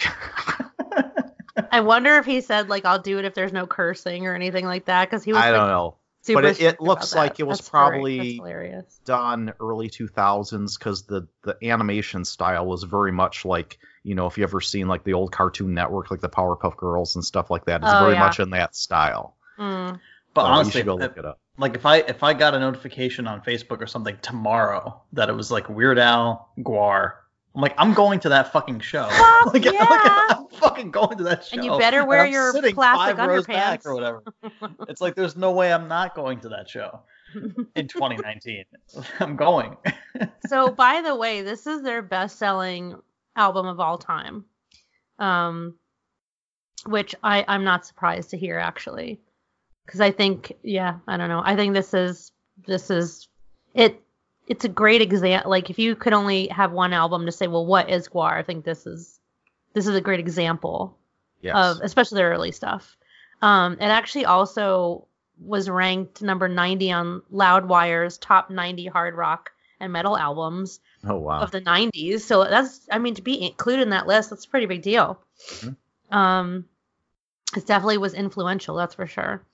I 1.70 1.80
wonder 1.80 2.16
if 2.16 2.24
he 2.26 2.40
said 2.40 2.68
like 2.68 2.84
I'll 2.84 2.98
do 3.00 3.18
it 3.18 3.24
if 3.24 3.34
there's 3.34 3.52
no 3.52 3.66
cursing 3.66 4.26
or 4.26 4.34
anything 4.34 4.64
like 4.66 4.86
that 4.86 5.08
because 5.08 5.22
he 5.24 5.32
was 5.32 5.40
I 5.42 5.50
like, 5.50 5.60
don't 5.60 5.68
know. 5.68 5.96
super 6.22 6.42
But 6.42 6.50
it- 6.52 6.60
it 6.60 6.80
looks 6.80 7.14
like 7.14 7.36
that. 7.36 7.40
it 7.40 7.46
was 7.46 7.58
That's 7.58 7.68
probably- 7.70 8.40
That's. 8.42 8.98
Done 9.00 9.52
early 9.60 9.88
2000s 9.88 10.78
because 10.78 11.02
the 11.04 11.26
the 11.42 11.56
animation 11.62 12.24
style 12.24 12.66
was 12.66 12.82
very 12.84 13.12
much 13.12 13.44
like 13.44 13.78
you 14.04 14.14
know 14.14 14.26
if 14.26 14.38
you 14.38 14.44
ever 14.44 14.60
seen 14.60 14.86
like 14.86 15.02
the 15.04 15.12
old 15.14 15.32
Cartoon 15.32 15.74
Network 15.74 16.10
like 16.10 16.20
the 16.20 16.28
Powerpuff 16.28 16.76
Girls 16.76 17.16
and 17.16 17.24
stuff 17.24 17.50
like 17.50 17.64
that. 17.64 17.82
It's 17.82 17.90
Oh, 17.92 18.00
very 18.00 18.12
yeah. 18.14 18.20
much 18.20 18.38
in 18.38 18.50
that 18.50 18.76
style. 18.76 19.36
Mm. 19.58 19.98
but 20.34 20.42
So 20.42 20.46
honestly 20.46 20.66
you 20.68 20.72
should 20.80 20.86
go 20.86 20.94
if- 20.96 21.00
look 21.02 21.16
it 21.16 21.24
up. 21.24 21.38
like 21.58 21.74
if 21.76 21.86
i 21.86 21.98
if 21.98 22.22
i 22.24 22.34
got 22.34 22.54
a 22.54 22.58
notification 22.58 23.28
on 23.28 23.40
facebook 23.40 23.80
or 23.80 23.86
something 23.86 24.16
tomorrow 24.20 25.00
that 25.12 25.28
it 25.28 25.32
was 25.32 25.50
like 25.52 25.68
weird 25.68 25.96
al 25.96 26.48
GWAR 26.58 27.12
i'm 27.54 27.60
like 27.62 27.74
i'm 27.78 27.94
going 27.94 28.18
to 28.18 28.28
that 28.30 28.50
fucking 28.52 28.80
show 28.80 29.04
Fuck 29.08 29.46
like, 29.54 29.64
like, 29.64 29.76
i'm 29.80 30.48
fucking 30.48 30.90
going 30.90 31.16
to 31.18 31.22
that 31.24 31.44
show 31.44 31.54
And 31.56 31.64
you 31.64 31.78
better 31.78 32.04
wear 32.04 32.24
I'm 32.26 32.32
your 32.32 32.52
plastic 32.52 33.16
five 33.16 33.18
rows 33.28 33.46
back 33.46 33.82
underpants. 33.82 33.86
or 33.86 33.94
whatever 33.94 34.22
it's 34.88 35.00
like 35.00 35.14
there's 35.14 35.36
no 35.36 35.52
way 35.52 35.72
i'm 35.72 35.86
not 35.86 36.16
going 36.16 36.40
to 36.40 36.48
that 36.48 36.68
show 36.68 36.98
in 37.76 37.86
2019 37.86 38.64
i'm 39.20 39.36
going 39.36 39.76
so 40.48 40.68
by 40.70 41.00
the 41.00 41.14
way, 41.14 41.42
this 41.42 41.66
is 41.68 41.82
their 41.82 42.02
best-selling 42.02 42.96
album 43.36 43.66
of 43.66 43.80
all 43.80 43.98
time, 43.98 44.44
um, 45.18 45.74
which 46.86 47.14
I 47.22 47.44
I'm 47.46 47.64
not 47.64 47.86
surprised 47.86 48.30
to 48.30 48.38
hear 48.38 48.58
actually, 48.58 49.20
because 49.86 50.00
I 50.00 50.10
think 50.10 50.52
yeah 50.62 50.98
I 51.06 51.16
don't 51.16 51.28
know. 51.28 51.42
I 51.44 51.56
think 51.56 51.74
this 51.74 51.94
is 51.94 52.32
this 52.66 52.90
is 52.90 53.28
it 53.74 54.00
it's 54.46 54.64
a 54.64 54.68
great 54.68 55.00
example 55.00 55.50
like 55.50 55.70
if 55.70 55.78
you 55.78 55.96
could 55.96 56.12
only 56.12 56.48
have 56.48 56.70
one 56.72 56.92
album 56.92 57.26
to 57.26 57.32
say 57.32 57.46
well 57.46 57.66
what 57.66 57.90
is 57.90 58.08
GWAR? 58.08 58.32
I 58.32 58.42
think 58.42 58.64
this 58.64 58.86
is 58.86 59.18
this 59.72 59.86
is 59.86 59.94
a 59.94 60.00
great 60.00 60.20
example 60.20 60.98
Yes. 61.40 61.54
of 61.56 61.80
especially 61.82 62.16
the 62.16 62.24
early 62.24 62.52
stuff. 62.52 62.96
Um, 63.42 63.74
it 63.74 63.84
actually 63.84 64.24
also 64.24 65.06
was 65.38 65.68
ranked 65.68 66.22
number 66.22 66.48
90 66.48 66.92
on 66.92 67.22
Loudwire's 67.30 68.16
top 68.16 68.48
90 68.48 68.86
hard 68.86 69.14
rock 69.14 69.50
and 69.78 69.92
metal 69.92 70.16
albums 70.16 70.80
Oh 71.06 71.16
wow. 71.18 71.40
of 71.40 71.50
the 71.50 71.60
90s. 71.60 72.20
So 72.20 72.44
that's, 72.44 72.88
I 72.90 72.98
mean, 72.98 73.14
to 73.16 73.22
be 73.22 73.42
included 73.46 73.82
in 73.82 73.90
that 73.90 74.06
list, 74.06 74.30
that's 74.30 74.44
a 74.44 74.48
pretty 74.48 74.66
big 74.66 74.82
deal. 74.82 75.20
Mhm. 75.48 75.76
Um, 76.10 76.64
it 77.56 77.66
definitely 77.66 77.98
was 77.98 78.14
influential, 78.14 78.76
that's 78.76 78.94
for 78.94 79.06
sure. 79.06 79.44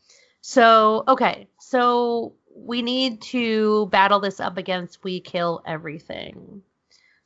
So, 0.40 1.04
okay, 1.06 1.48
so 1.60 2.34
we 2.54 2.82
need 2.82 3.20
to 3.22 3.86
battle 3.86 4.20
this 4.20 4.40
up 4.40 4.56
against 4.56 5.04
We 5.04 5.20
Kill 5.20 5.62
Everything. 5.66 6.62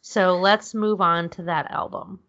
So 0.01 0.37
let's 0.39 0.75
move 0.75 1.01
on 1.01 1.31
to 1.31 1.45
that 1.45 1.71
album. 1.71 2.21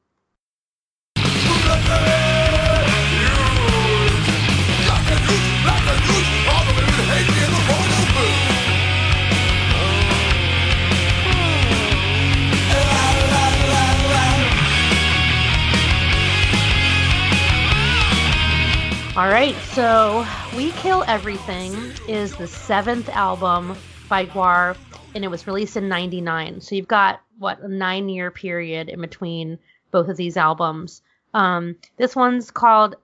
All 19.26 19.32
right, 19.32 19.56
so 19.74 20.24
We 20.56 20.70
Kill 20.74 21.04
Everything 21.08 21.74
is 22.08 22.36
the 22.36 22.48
seventh 22.48 23.10
album 23.10 23.76
by 24.08 24.28
GWAR, 24.28 24.78
and 25.16 25.24
it 25.24 25.30
was 25.30 25.48
released 25.48 25.78
in 25.78 25.90
99. 25.90 26.62
So 26.62 26.76
you've 26.76 26.88
got, 26.88 27.22
what, 27.40 27.60
a 27.60 27.68
nine 27.68 28.08
year 28.08 28.30
period 28.30 28.88
in 28.88 29.02
between 29.02 29.58
both 29.90 30.10
of 30.10 30.16
these 30.16 30.38
albums. 30.38 31.02
Um, 31.34 31.76
this 31.98 32.16
one's 32.16 32.52
called 32.52 32.98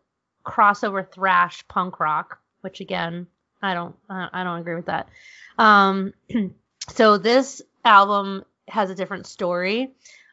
Crossover 0.46 1.12
Thrash 1.12 1.68
Punk 1.68 2.00
Rock, 2.00 2.40
which 2.62 2.82
again, 2.82 3.26
I 3.64 3.74
don't, 3.74 3.96
I 4.08 4.44
don't 4.44 4.60
agree 4.60 4.76
with 4.76 4.86
that. 4.86 5.10
Um, 5.58 6.14
so 6.90 7.18
this 7.18 7.64
album 7.84 8.46
has 8.68 8.92
a 8.92 8.96
different 8.96 9.26
story. 9.26 9.90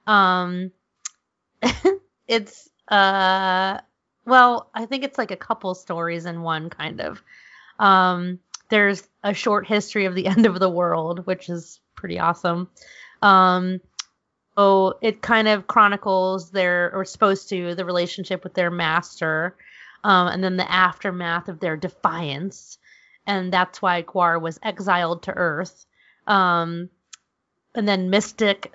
Um, 0.07 0.70
it's, 2.29 2.68
uh, 2.88 3.79
well, 4.29 4.69
I 4.75 4.87
think 4.87 5.05
it's 5.05 5.19
like 5.19 5.31
a 5.31 5.37
couple 5.37 5.75
stories 5.75 6.27
in 6.27 6.43
one 6.43 6.71
kind 6.71 7.01
of. 7.01 7.23
Um, 7.79 8.38
there's 8.69 9.09
a 9.25 9.33
short 9.33 9.67
history 9.67 10.05
of 10.05 10.14
the 10.14 10.27
end 10.33 10.47
of 10.47 10.59
the 10.59 10.71
world, 10.71 11.27
which 11.27 11.49
is 11.49 11.81
pretty 11.95 12.19
awesome. 12.19 12.69
Um, 13.23 13.81
so 14.57 14.99
it 15.01 15.23
kind 15.23 15.49
of 15.49 15.67
chronicles 15.67 16.51
their, 16.51 16.95
or 16.95 17.05
supposed 17.05 17.49
to, 17.51 17.75
the 17.75 17.85
relationship 17.85 18.45
with 18.45 18.55
their 18.55 18.71
master, 18.71 19.57
um, 20.05 20.29
and 20.29 20.45
then 20.45 20.57
the 20.57 20.71
aftermath 20.71 21.49
of 21.49 21.61
their 21.61 21.77
defiance, 21.77 22.79
and 23.27 23.53
that's 23.53 23.81
why 23.81 24.03
GWAR 24.03 24.41
was 24.41 24.59
exiled 24.62 25.23
to 25.25 25.33
Earth. 25.33 25.87
Um, 26.27 26.91
and 27.75 27.87
then 27.87 28.11
Mystic, 28.11 28.75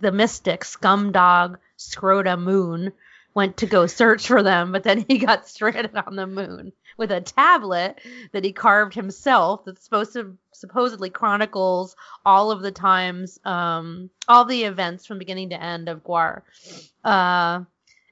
the 0.00 0.12
Mystic 0.12 0.62
Scumdog 0.62 1.56
Scroda 1.78 2.38
Moon 2.38 2.92
went 3.34 3.56
to 3.58 3.66
go 3.66 3.86
search 3.86 4.26
for 4.28 4.42
them, 4.42 4.72
but 4.72 4.84
then 4.84 5.04
he 5.08 5.18
got 5.18 5.48
stranded 5.48 5.96
on 5.96 6.16
the 6.16 6.26
moon 6.26 6.72
with 6.96 7.10
a 7.10 7.20
tablet 7.20 8.00
that 8.32 8.44
he 8.44 8.52
carved 8.52 8.94
himself 8.94 9.64
that's 9.64 9.84
supposed 9.84 10.12
to 10.12 10.36
supposedly 10.52 11.10
chronicles 11.10 11.96
all 12.24 12.50
of 12.50 12.62
the 12.62 12.70
times, 12.70 13.38
um, 13.44 14.08
all 14.28 14.44
the 14.44 14.64
events 14.64 15.04
from 15.04 15.18
beginning 15.18 15.50
to 15.50 15.62
end 15.62 15.88
of 15.88 16.04
GWAR. 16.04 16.42
Uh, 17.02 17.64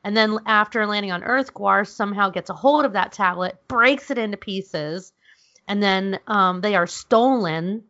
and 0.04 0.16
then 0.16 0.38
after 0.46 0.84
landing 0.86 1.12
on 1.12 1.22
Earth, 1.22 1.54
GWAR 1.54 1.86
somehow 1.86 2.30
gets 2.30 2.50
a 2.50 2.54
hold 2.54 2.84
of 2.84 2.94
that 2.94 3.12
tablet, 3.12 3.56
breaks 3.68 4.10
it 4.10 4.18
into 4.18 4.36
pieces, 4.36 5.12
and 5.68 5.80
then 5.80 6.18
um, 6.26 6.60
they 6.60 6.74
are 6.74 6.88
stolen, 6.88 7.84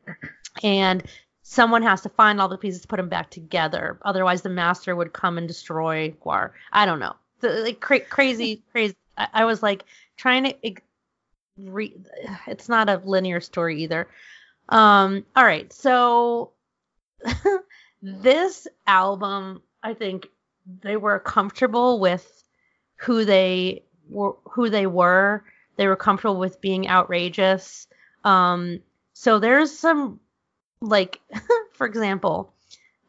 and 0.63 1.03
someone 1.43 1.83
has 1.83 2.03
to 2.03 2.11
find 2.11 2.41
all 2.41 2.49
the 2.49 2.59
pieces 2.59 2.83
to 2.83 2.89
put 2.89 2.99
them 2.99 3.09
back 3.09 3.31
together. 3.31 3.99
Otherwise, 4.03 4.43
the 4.43 4.51
master 4.51 4.95
would 4.95 5.15
come 5.15 5.39
and 5.39 5.49
destroy 5.49 6.11
GWAR. 6.11 6.53
I 6.71 6.85
don't 6.85 7.01
know. 7.01 7.15
The, 7.43 7.51
like 7.63 7.81
cra- 7.81 8.01
crazy, 8.01 8.63
crazy. 8.73 8.97
I, 9.19 9.29
I 9.35 9.45
was 9.45 9.63
like 9.63 9.85
trying 10.17 10.45
to. 10.45 10.75
Re- 11.59 11.97
it's 12.47 12.69
not 12.69 12.89
a 12.89 13.03
linear 13.05 13.41
story 13.41 13.83
either. 13.83 14.09
Um. 14.71 15.27
All 15.37 15.45
right. 15.45 15.71
So 15.73 16.53
this 18.03 18.67
album, 18.87 19.63
I 19.83 19.95
think 19.95 20.29
they 20.83 20.97
were 20.97 21.19
comfortable 21.19 22.01
with 22.01 22.43
who 22.97 23.25
they 23.25 23.85
were. 24.09 24.37
Who 24.53 24.71
they 24.71 24.87
were. 24.87 25.45
They 25.77 25.89
were 25.89 25.97
comfortable 25.97 26.39
with 26.39 26.61
being 26.61 26.89
outrageous. 26.89 27.87
Um. 28.25 28.81
So 29.13 29.39
there's 29.39 29.77
some 29.77 30.21
like 30.81 31.21
for 31.75 31.87
example, 31.87 32.55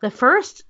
the 0.02 0.12
first 0.12 0.64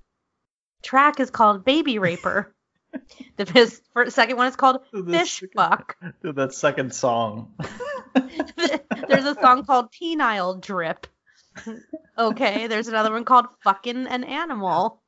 track 0.84 1.20
is 1.20 1.30
called 1.32 1.66
Baby 1.66 1.98
Raper. 1.98 2.53
the 3.38 3.46
fis- 3.46 3.82
first, 3.94 4.16
second 4.16 4.38
one 4.38 4.48
is 4.48 4.56
called 4.56 4.82
Fish 5.10 5.44
Fuck. 5.56 5.98
Dude, 6.22 6.36
that 6.36 6.54
second 6.54 6.94
song. 6.94 7.54
There's 9.08 9.26
a 9.26 9.36
song 9.42 9.66
called 9.66 9.92
Penile 9.92 10.60
Drip. 10.62 11.08
Okay, 12.18 12.68
there's 12.68 12.88
another 12.88 13.12
one 13.12 13.26
called 13.26 13.46
Fucking 13.64 14.08
an 14.08 14.24
Animal. 14.24 15.02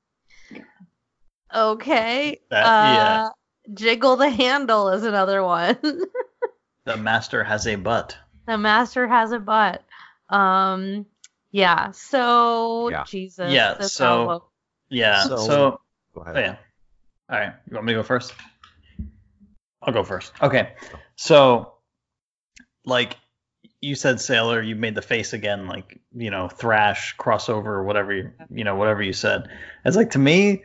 Okay. 1.53 2.41
That- 2.49 2.65
uh, 2.65 3.29
Jiggle 3.73 4.15
the 4.15 4.29
Handle 4.29 4.89
is 4.89 5.03
another 5.03 5.43
one. 5.43 5.77
the 6.85 6.97
master 6.97 7.43
has 7.43 7.65
a 7.67 7.75
butt. 7.75 8.17
the 8.47 8.57
Master 8.57 9.07
has 9.07 9.31
a 9.31 9.39
butt. 9.39 9.83
Um, 10.29 11.05
yeah. 11.51 11.91
So 11.91 12.89
Yeah. 12.89 13.03
Jesus. 13.07 13.51
Yeah, 13.51 13.79
so- 13.81 14.05
album- 14.05 14.41
Yeah. 14.89 15.23
So- 15.23 15.37
So, 15.37 15.81
Go 16.13 16.21
oh, 16.21 16.21
ahead. 16.21 16.35
yeah. 16.37 16.55
All 17.29 17.37
right. 17.39 17.53
You 17.69 17.73
want 17.75 17.85
me 17.85 17.93
to 17.93 17.99
go 17.99 18.03
first? 18.03 18.33
I'll 19.81 19.93
go 19.93 20.03
first. 20.03 20.31
Okay. 20.41 20.73
So, 21.15 21.73
like 22.85 23.17
you 23.81 23.95
said, 23.95 24.19
Sailor, 24.19 24.61
you 24.61 24.75
made 24.75 24.95
the 24.95 25.01
face 25.01 25.33
again, 25.33 25.67
like 25.67 25.99
you 26.15 26.31
know, 26.31 26.47
thrash 26.47 27.15
crossover, 27.17 27.83
whatever 27.83 28.13
you, 28.13 28.31
you 28.49 28.63
know, 28.63 28.75
whatever 28.75 29.01
you 29.01 29.13
said. 29.13 29.49
It's 29.83 29.95
like 29.97 30.11
to 30.11 30.19
me, 30.19 30.63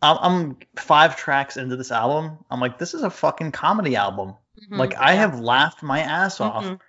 I'm, 0.00 0.18
I'm 0.20 0.56
five 0.76 1.16
tracks 1.16 1.56
into 1.56 1.76
this 1.76 1.90
album. 1.90 2.38
I'm 2.50 2.60
like, 2.60 2.78
this 2.78 2.94
is 2.94 3.02
a 3.02 3.10
fucking 3.10 3.52
comedy 3.52 3.96
album. 3.96 4.34
Mhm, 4.70 4.78
Like 4.78 4.94
I 4.96 5.14
have 5.14 5.40
laughed 5.40 5.82
my 5.82 6.00
ass 6.00 6.40
off 6.40 6.64
Mhm. 6.64 6.80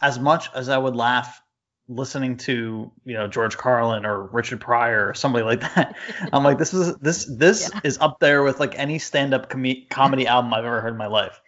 as 0.00 0.18
much 0.18 0.50
as 0.54 0.68
I 0.68 0.78
would 0.78 0.96
laugh 0.96 1.42
listening 1.90 2.36
to 2.36 2.90
you 3.04 3.14
know 3.14 3.26
George 3.26 3.56
Carlin 3.56 4.06
or 4.06 4.22
Richard 4.26 4.60
Pryor 4.60 5.08
or 5.08 5.14
somebody 5.14 5.44
like 5.44 5.60
that. 5.60 5.96
I'm 6.32 6.44
like 6.44 6.56
this 6.58 6.72
is 6.72 6.96
this 6.98 7.24
this 7.26 7.70
Yeah. 7.74 7.80
is 7.84 7.98
up 7.98 8.20
there 8.20 8.42
with 8.42 8.60
like 8.60 8.78
any 8.78 8.98
stand 8.98 9.34
up 9.34 9.50
com- 9.50 9.86
comedy 9.90 10.26
album 10.34 10.54
I've 10.54 10.64
ever 10.64 10.80
heard 10.80 10.92
in 10.92 10.98
my 10.98 11.08
life, 11.08 11.40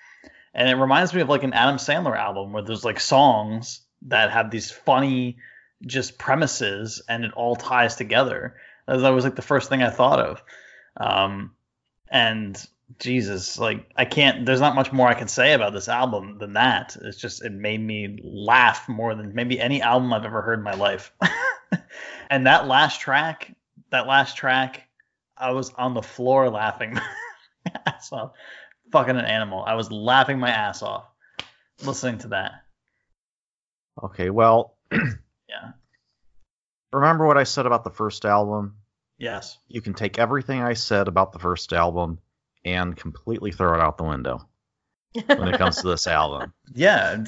and 0.53 0.69
it 0.69 0.75
reminds 0.75 1.15
me 1.15 1.21
of 1.21 1.29
like 1.29 1.45
an 1.45 1.53
Adam 1.53 1.77
Sandler 1.77 2.19
album 2.19 2.53
where 2.53 2.63
there's 2.63 2.85
like 2.85 3.01
songs 3.01 3.81
that 4.09 4.31
have 4.33 4.51
these 4.51 4.71
funny 4.71 5.39
just 5.87 6.19
premises 6.19 7.01
and 7.09 7.25
it 7.25 7.33
all 7.35 7.55
ties 7.57 7.95
together. 7.97 8.57
That 8.87 8.95
was, 8.95 9.03
was 9.03 9.25
like 9.25 9.37
the 9.37 9.43
first 9.43 9.69
thing 9.69 9.83
I 9.83 9.91
thought 9.91 10.19
of, 10.19 10.43
um, 10.97 11.53
and 12.11 12.61
Jesus, 12.99 13.59
like 13.59 13.91
I 13.97 14.05
can't. 14.05 14.45
There's 14.47 14.61
not 14.61 14.75
much 14.75 14.93
more 14.93 15.09
I 15.09 15.15
can 15.15 15.29
say 15.29 15.53
about 15.53 15.73
this 15.73 15.89
album 15.89 16.39
than 16.39 16.55
that. 16.55 16.97
It's 17.01 17.19
just 17.19 17.45
it 17.45 17.53
made 17.53 17.81
me 17.81 18.19
laugh 18.23 18.89
more 18.89 19.15
than 19.15 19.35
maybe 19.35 19.61
any 19.61 19.83
album 19.83 20.13
I've 20.13 20.25
ever 20.25 20.43
heard 20.43 20.59
in 20.59 20.65
my 20.65 20.75
life. 20.75 21.13
and 22.31 22.47
that 22.47 22.67
last 22.67 23.01
track, 23.01 23.55
that 23.91 24.07
last 24.07 24.37
track, 24.37 24.89
I 25.37 25.53
was 25.53 25.73
on 25.75 25.95
the 25.95 26.03
floor 26.03 26.51
laughing 26.51 26.95
my 27.65 27.73
ass 27.87 28.13
off. 28.13 28.33
Fucking 28.91 29.17
an 29.17 29.25
animal. 29.25 29.65
I 29.65 29.75
was 29.75 29.91
laughing 29.91 30.39
my 30.39 30.51
ass 30.51 30.83
off 30.83 31.05
listening 31.85 32.19
to 32.19 32.29
that. 32.29 32.53
Okay, 34.03 34.31
well, 34.31 34.77
Yeah. 34.93 35.73
remember 36.93 37.27
what 37.27 37.39
I 37.39 37.45
said 37.45 37.67
about 37.67 37.85
the 37.85 37.91
first 37.91 38.25
album? 38.25 38.77
Yes. 39.19 39.59
You 39.69 39.81
can 39.81 39.95
take 39.95 40.19
everything 40.19 40.63
I 40.63 40.73
said 40.75 41.09
about 41.09 41.33
the 41.33 41.39
first 41.39 41.73
album 41.73 42.19
and 42.65 42.97
completely 42.97 43.53
throw 43.53 43.75
it 43.75 43.81
out 43.81 43.99
the 43.99 44.05
window 44.05 44.49
when 45.27 45.49
it 45.49 45.59
comes 45.59 45.77
to 45.83 45.89
this 45.89 46.07
album. 46.07 46.53
Yeah. 46.75 47.25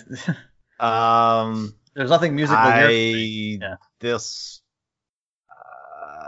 Um, 0.80 1.74
There's 1.94 2.10
nothing 2.10 2.34
musical 2.36 2.58
I 2.62 2.88
here. 2.88 3.58
Yeah. 3.60 3.76
this 4.00 4.60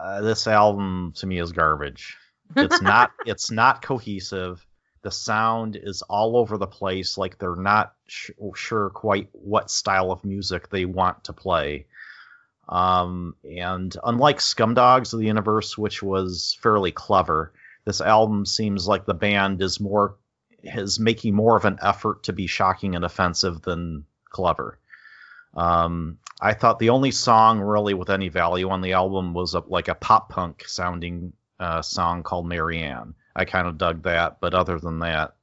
uh, 0.02 0.20
this 0.22 0.46
album 0.46 1.12
to 1.16 1.26
me 1.26 1.40
is 1.40 1.52
garbage. 1.52 2.16
It's 2.54 2.80
not 2.80 3.12
it's 3.26 3.50
not 3.50 3.82
cohesive. 3.82 4.64
The 5.02 5.10
sound 5.10 5.76
is 5.76 6.02
all 6.02 6.36
over 6.36 6.58
the 6.58 6.66
place. 6.66 7.16
Like 7.16 7.38
they're 7.38 7.54
not 7.54 7.94
sh- 8.08 8.30
sure 8.54 8.90
quite 8.90 9.28
what 9.32 9.70
style 9.70 10.10
of 10.10 10.24
music 10.24 10.68
they 10.68 10.84
want 10.84 11.24
to 11.24 11.32
play. 11.32 11.86
Um, 12.68 13.36
and 13.44 13.96
unlike 14.02 14.38
Scumdogs 14.38 15.12
of 15.12 15.20
the 15.20 15.26
Universe, 15.26 15.78
which 15.78 16.02
was 16.02 16.58
fairly 16.60 16.90
clever, 16.90 17.52
this 17.86 18.00
album 18.02 18.44
seems 18.44 18.86
like 18.86 19.06
the 19.06 19.14
band 19.14 19.62
is 19.62 19.80
more 19.80 20.16
is 20.62 20.98
making 20.98 21.34
more 21.34 21.56
of 21.56 21.64
an 21.64 21.78
effort 21.80 22.24
to 22.24 22.32
be 22.32 22.46
shocking 22.48 22.94
and 22.96 23.04
offensive 23.04 23.62
than 23.62 24.04
clever. 24.28 24.78
Um, 25.54 26.18
I 26.40 26.52
thought 26.52 26.78
the 26.78 26.90
only 26.90 27.12
song 27.12 27.60
really 27.60 27.94
with 27.94 28.10
any 28.10 28.28
value 28.28 28.68
on 28.68 28.82
the 28.82 28.92
album 28.92 29.32
was 29.32 29.54
a, 29.54 29.60
like 29.60 29.88
a 29.88 29.94
pop 29.94 30.28
punk 30.28 30.64
sounding 30.66 31.32
uh, 31.58 31.80
song 31.80 32.22
called 32.22 32.46
Marianne. 32.46 33.14
I 33.34 33.44
kind 33.44 33.66
of 33.66 33.78
dug 33.78 34.02
that, 34.02 34.40
but 34.40 34.52
other 34.54 34.78
than 34.78 34.98
that, 34.98 35.34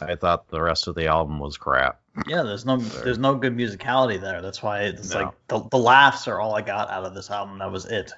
I 0.00 0.14
thought 0.14 0.48
the 0.48 0.62
rest 0.62 0.86
of 0.88 0.94
the 0.94 1.08
album 1.08 1.38
was 1.40 1.56
crap. 1.58 2.00
Yeah, 2.26 2.42
there's 2.42 2.64
no 2.64 2.76
there's 2.76 3.18
no 3.18 3.34
good 3.34 3.56
musicality 3.56 4.20
there. 4.20 4.40
That's 4.40 4.62
why 4.62 4.82
it's 4.82 5.12
No. 5.12 5.20
like 5.20 5.34
the, 5.48 5.68
the 5.70 5.78
laughs 5.78 6.26
are 6.28 6.40
all 6.40 6.54
I 6.54 6.62
got 6.62 6.90
out 6.90 7.04
of 7.04 7.14
this 7.14 7.30
album. 7.30 7.58
That 7.58 7.70
was 7.72 7.84
it. 7.86 8.12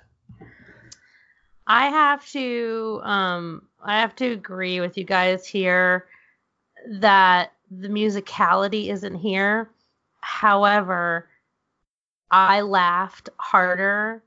I 1.66 1.88
have 1.88 2.26
to 2.30 3.00
um 3.04 3.62
I 3.82 4.00
have 4.00 4.14
to 4.16 4.26
agree 4.26 4.80
with 4.80 4.96
you 4.96 5.04
guys 5.04 5.46
here 5.46 6.06
that 6.88 7.52
the 7.70 7.88
musicality 7.88 8.90
isn't 8.90 9.14
here. 9.14 9.70
However, 10.20 11.28
I 12.30 12.62
laughed 12.62 13.28
harder 13.38 14.22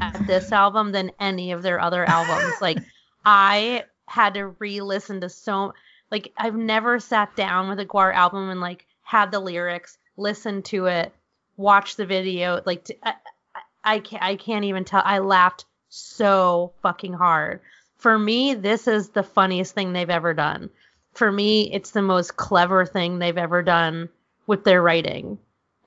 at 0.00 0.26
this 0.26 0.52
album 0.52 0.92
than 0.92 1.12
any 1.20 1.52
of 1.52 1.62
their 1.62 1.80
other 1.80 2.04
albums. 2.04 2.54
Like 2.60 2.78
I 3.24 3.84
had 4.06 4.34
to 4.34 4.48
re-listen 4.48 5.20
to 5.20 5.28
so 5.28 5.74
like 6.10 6.32
I've 6.36 6.56
never 6.56 6.98
sat 6.98 7.34
down 7.36 7.68
with 7.68 7.78
a 7.80 7.86
GWAR 7.86 8.12
album 8.14 8.50
and 8.50 8.60
like 8.60 8.86
had 9.02 9.30
the 9.30 9.40
lyrics, 9.40 9.98
listened 10.16 10.64
to 10.66 10.86
it, 10.86 11.12
watched 11.56 11.96
the 11.96 12.06
video. 12.06 12.62
Like 12.64 12.84
t 12.84 12.94
I 13.02 13.14
I 13.54 13.60
I 13.84 13.98
can't 14.00 14.22
I 14.22 14.36
can't 14.36 14.64
even 14.64 14.84
tell. 14.84 15.02
I 15.04 15.18
laughed 15.18 15.64
so 15.88 16.72
fucking 16.82 17.12
hard. 17.12 17.60
For 17.98 18.18
me, 18.18 18.54
this 18.54 18.86
is 18.86 19.10
the 19.10 19.22
funniest 19.22 19.74
thing 19.74 19.92
they've 19.92 20.08
ever 20.08 20.34
done. 20.34 20.70
For 21.14 21.30
me, 21.30 21.72
it's 21.72 21.90
the 21.90 22.02
most 22.02 22.36
clever 22.36 22.86
thing 22.86 23.18
they've 23.18 23.36
ever 23.36 23.62
done 23.62 24.08
with 24.46 24.64
their 24.64 24.82
writing. 24.82 25.38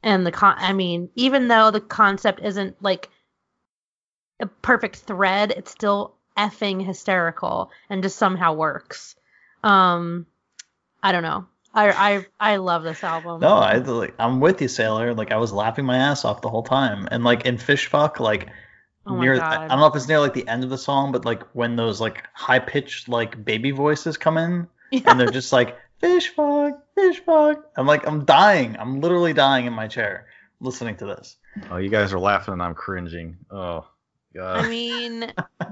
And 0.03 0.25
the 0.25 0.31
con 0.31 0.55
I 0.57 0.73
mean, 0.73 1.09
even 1.15 1.47
though 1.47 1.71
the 1.71 1.79
concept 1.79 2.41
isn't 2.43 2.81
like 2.81 3.09
a 4.39 4.47
perfect 4.47 4.97
thread, 4.97 5.51
it's 5.51 5.71
still 5.71 6.15
effing 6.37 6.83
hysterical 6.83 7.71
and 7.89 8.03
just 8.03 8.17
somehow 8.17 8.53
works. 8.53 9.15
Um 9.63 10.25
I 11.03 11.11
don't 11.11 11.23
know. 11.23 11.45
I 11.73 11.91
I 12.39 12.53
I 12.53 12.55
love 12.57 12.83
this 12.83 13.03
album. 13.03 13.41
No, 13.41 13.53
I 13.53 13.77
like 13.77 14.15
I'm 14.19 14.39
with 14.39 14.61
you, 14.61 14.67
Sailor. 14.67 15.13
Like 15.13 15.31
I 15.31 15.37
was 15.37 15.53
laughing 15.53 15.85
my 15.85 15.97
ass 15.97 16.25
off 16.25 16.41
the 16.41 16.49
whole 16.49 16.63
time. 16.63 17.07
And 17.11 17.23
like 17.23 17.45
in 17.45 17.57
Fish 17.57 17.87
Fuck, 17.87 18.19
like 18.19 18.49
Oh 19.05 19.19
near 19.19 19.37
God. 19.37 19.43
I 19.43 19.67
don't 19.67 19.79
know 19.79 19.87
if 19.87 19.95
it's 19.95 20.07
near 20.07 20.19
like 20.19 20.33
the 20.33 20.47
end 20.47 20.63
of 20.63 20.69
the 20.69 20.77
song, 20.77 21.11
but 21.11 21.25
like 21.25 21.43
when 21.53 21.75
those 21.75 21.99
like 21.99 22.23
high 22.33 22.59
pitched 22.59 23.09
like 23.09 23.43
baby 23.43 23.71
voices 23.71 24.17
come 24.17 24.37
in 24.37 24.67
and 24.91 25.19
they're 25.19 25.31
just 25.31 25.51
like 25.51 25.77
fish 25.99 26.29
fuck, 26.29 26.73
fish 26.95 27.19
fuck. 27.25 27.65
I'm 27.75 27.87
like 27.87 28.07
I'm 28.07 28.25
dying. 28.25 28.75
I'm 28.79 29.01
literally 29.01 29.33
dying 29.33 29.65
in 29.65 29.73
my 29.73 29.87
chair 29.87 30.27
listening 30.59 30.97
to 30.97 31.05
this. 31.05 31.37
Oh, 31.69 31.77
you 31.77 31.89
guys 31.89 32.13
are 32.13 32.19
laughing 32.19 32.53
and 32.53 32.61
I'm 32.61 32.75
cringing. 32.75 33.37
Oh, 33.49 33.85
God. 34.33 34.65
I 34.65 34.69
mean, 34.69 35.33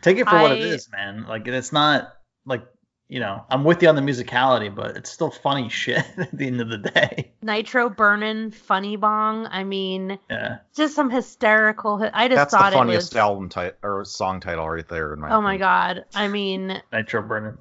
Take 0.00 0.18
it 0.18 0.28
for 0.28 0.40
what 0.40 0.52
it 0.52 0.60
is, 0.60 0.88
man. 0.90 1.26
Like 1.26 1.46
it's 1.48 1.72
not 1.72 2.14
like 2.46 2.64
you 3.08 3.20
know, 3.20 3.42
I'm 3.48 3.64
with 3.64 3.82
you 3.82 3.88
on 3.88 3.96
the 3.96 4.02
musicality, 4.02 4.74
but 4.74 4.96
it's 4.96 5.10
still 5.10 5.30
funny 5.30 5.68
shit 5.70 6.04
at 6.18 6.30
the 6.36 6.46
end 6.46 6.60
of 6.60 6.68
the 6.68 6.78
day. 6.78 7.32
Nitro 7.42 7.88
Burnin' 7.88 8.50
Funny 8.50 8.96
Bong. 8.96 9.46
I 9.50 9.64
mean, 9.64 10.18
Yeah. 10.30 10.58
just 10.76 10.94
some 10.94 11.08
hysterical. 11.10 12.06
I 12.12 12.28
just 12.28 12.36
That's 12.36 12.52
the 12.52 12.58
thought 12.58 12.72
funniest 12.74 13.12
it 13.12 13.16
was. 13.16 13.20
album 13.20 13.48
title 13.48 13.76
or 13.82 14.04
song 14.04 14.40
title 14.40 14.68
right 14.68 14.86
there. 14.88 15.14
In 15.14 15.20
my 15.20 15.30
Oh 15.30 15.40
my 15.40 15.56
god. 15.56 16.04
I 16.14 16.28
mean, 16.28 16.82
Nitro 16.92 17.22
Burner. 17.22 17.58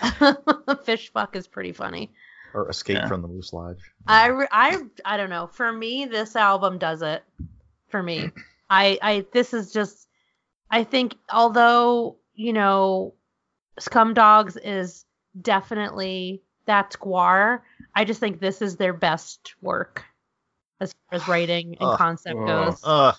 Fish 0.84 1.12
Fuck 1.12 1.36
is 1.36 1.46
pretty 1.46 1.72
funny. 1.72 2.10
Or 2.54 2.68
Escape 2.70 2.96
Yeah. 2.98 3.08
from 3.08 3.22
the 3.22 3.28
Moose 3.28 3.52
Lodge. 3.52 3.92
I, 4.06 4.28
re- 4.28 4.48
I, 4.50 4.80
I 5.04 5.16
don't 5.16 5.30
know. 5.30 5.48
For 5.48 5.70
me, 5.70 6.06
this 6.06 6.34
album 6.36 6.78
does 6.78 7.02
it. 7.02 7.22
For 7.88 8.02
me, 8.02 8.30
I, 8.70 8.98
I, 9.02 9.26
this 9.32 9.52
is 9.54 9.72
just. 9.72 10.08
I 10.70 10.84
think, 10.84 11.14
although 11.32 12.16
you 12.34 12.52
know, 12.52 13.14
Scum 13.80 14.14
Dogs 14.14 14.56
is 14.56 15.04
definitely 15.40 16.42
that's 16.66 16.96
GWAR. 16.96 17.60
I 17.94 18.04
just 18.04 18.20
think 18.20 18.40
this 18.40 18.60
is 18.62 18.76
their 18.76 18.92
best 18.92 19.54
work 19.62 20.04
as 20.80 20.92
far 20.92 21.16
as 21.20 21.26
writing 21.28 21.76
and 21.80 21.90
Ugh. 21.90 21.98
concept 21.98 22.36
Ugh. 22.38 22.46
goes. 22.46 22.80
Ugh, 22.84 23.14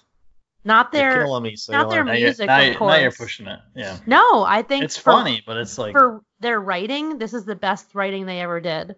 Not 0.63 0.91
their, 0.91 1.23
killing 1.25 1.43
me, 1.43 1.55
not 1.69 1.89
their 1.89 2.05
Sailor. 2.05 2.13
music, 2.13 2.47
now, 2.47 2.59
of 2.61 2.65
you- 2.73 2.79
now 2.79 2.95
you're 2.95 3.11
pushing 3.11 3.47
it. 3.47 3.59
Yeah. 3.75 3.97
no. 4.05 4.43
I 4.43 4.61
think 4.61 4.83
It's 4.85 4.97
for- 4.97 5.11
funny, 5.13 5.41
but 5.45 5.57
it's 5.57 5.77
like 5.77 5.93
for 5.93 6.21
their 6.39 6.59
writing, 6.61 7.17
this 7.17 7.33
is 7.33 7.45
the 7.45 7.55
best 7.55 7.95
writing 7.95 8.25
they 8.25 8.39
ever 8.41 8.59
did. 8.61 8.95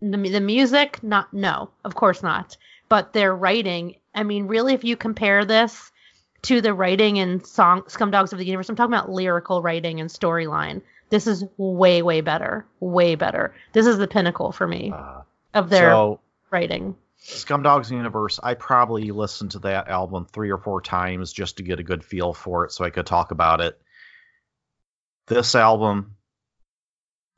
The, 0.00 0.16
the 0.16 0.40
music, 0.40 1.02
not 1.02 1.32
no, 1.34 1.70
of 1.84 1.94
course 1.94 2.22
not. 2.22 2.56
But 2.88 3.12
their 3.12 3.36
writing, 3.36 3.96
I 4.14 4.22
mean, 4.24 4.46
really, 4.46 4.72
if 4.72 4.82
you 4.82 4.96
compare 4.96 5.44
this 5.44 5.92
to 6.42 6.62
the 6.62 6.72
writing 6.72 7.18
in 7.18 7.44
song 7.44 7.82
Scumdogs 7.82 8.32
of 8.32 8.38
the 8.38 8.46
Universe, 8.46 8.68
I'm 8.70 8.76
talking 8.76 8.94
about 8.94 9.10
lyrical 9.10 9.60
writing 9.62 10.00
and 10.00 10.08
storyline. 10.08 10.80
This 11.10 11.26
is 11.26 11.44
way, 11.56 12.02
way 12.02 12.20
better, 12.20 12.66
way 12.78 13.14
better. 13.16 13.54
This 13.72 13.86
is 13.86 13.98
the 13.98 14.08
pinnacle 14.08 14.52
for 14.52 14.66
me 14.66 14.92
Uh, 14.94 15.22
of 15.54 15.68
their 15.68 15.90
so, 15.90 16.20
writing. 16.50 16.96
Scumdogs 17.22 17.90
Universe, 17.90 18.40
I 18.42 18.54
probably 18.54 19.10
listened 19.10 19.50
to 19.50 19.58
that 19.60 19.88
album 19.88 20.24
three 20.24 20.50
or 20.50 20.56
four 20.58 20.80
times 20.80 21.32
just 21.32 21.58
to 21.58 21.62
get 21.62 21.78
a 21.78 21.82
good 21.82 22.02
feel 22.04 22.32
for 22.32 22.64
it 22.64 22.72
so 22.72 22.84
I 22.84 22.90
could 22.90 23.06
talk 23.06 23.30
about 23.30 23.60
it. 23.60 23.78
This 25.26 25.54
album, 25.54 26.16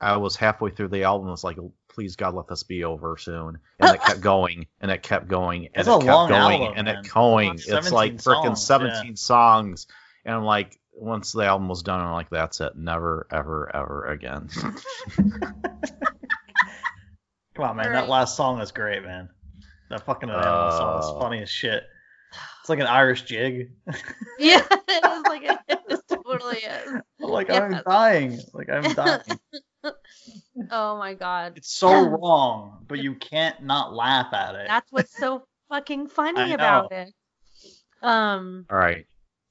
I 0.01 0.19
was 0.19 0.37
halfway 0.37 0.71
through 0.71 0.89
the 0.89 1.03
album, 1.05 1.29
was 1.29 1.43
like, 1.45 1.59
please 1.89 2.17
God, 2.17 2.35
let 2.35 2.47
this 2.47 2.63
be 2.63 2.85
over 2.85 3.17
soon. 3.17 3.59
And 3.81 3.95
it 3.95 4.03
kept 4.03 4.21
going, 4.33 4.67
and 4.81 4.91
it 4.91 5.03
kept 5.03 5.29
going, 5.29 5.67
and 5.75 5.87
It's 5.87 5.89
it 5.89 5.93
kept 5.93 6.29
going, 6.29 6.63
album, 6.63 6.75
and 6.77 6.87
man. 6.87 7.05
it 7.05 7.11
going. 7.13 7.55
It's 7.55 7.67
It's 7.69 7.91
like 7.91 8.15
freaking 8.17 8.57
songs, 8.57 8.67
17 8.67 9.17
songs. 9.17 9.87
And 10.25 10.35
I'm 10.37 10.45
like, 10.45 10.79
once 10.93 11.33
the 11.33 11.45
album 11.45 11.69
was 11.69 11.83
done, 11.83 12.01
I'm 12.01 12.13
like, 12.13 12.31
that's 12.31 12.61
it. 12.61 12.77
Never, 12.77 13.27
ever, 13.31 13.75
ever 13.75 14.07
again. 14.07 14.49
Come 17.55 17.65
on, 17.67 17.77
man. 17.77 17.87
Right. 17.89 17.93
That 18.01 18.09
last 18.09 18.37
song 18.37 18.61
is 18.61 18.73
great, 18.73 19.03
man. 19.03 19.29
That 19.91 20.05
fucking 20.07 20.31
uh, 20.31 20.71
song 20.79 20.99
is 21.01 21.05
Uh. 21.07 21.21
funny 21.21 21.43
as 21.43 21.51
shit. 21.51 21.83
It's 22.61 22.69
like 22.71 22.79
an 22.79 22.87
Irish 22.87 23.23
jig. 23.25 23.73
Yeah, 24.39 24.63
it 24.71 25.05
is 25.05 25.23
like 25.29 25.43
it, 25.43 25.59
it 25.69 25.79
just 25.91 26.09
totally 26.25 26.57
is. 26.59 26.93
like 27.21 27.49
Yes. 27.49 27.61
I'm 27.75 27.83
dying. 27.87 28.41
Like 28.55 28.71
I'm 28.71 28.95
dying. 28.95 29.39
Oh 30.71 30.97
my 30.97 31.15
god. 31.15 31.55
it's 31.57 31.71
so 31.73 31.93
wrong, 32.09 32.85
but 32.89 32.99
you 32.99 33.15
can't 33.17 33.63
not 33.63 33.93
laugh 33.93 34.33
at 34.33 34.55
it. 34.55 34.67
That's 34.69 34.91
what's 34.91 35.17
so 35.17 35.45
fucking 35.69 36.09
funny 36.09 36.53
about 36.55 36.91
it. 36.93 37.13
Um, 38.03 38.65
All 38.71 38.79
right. 38.79 39.07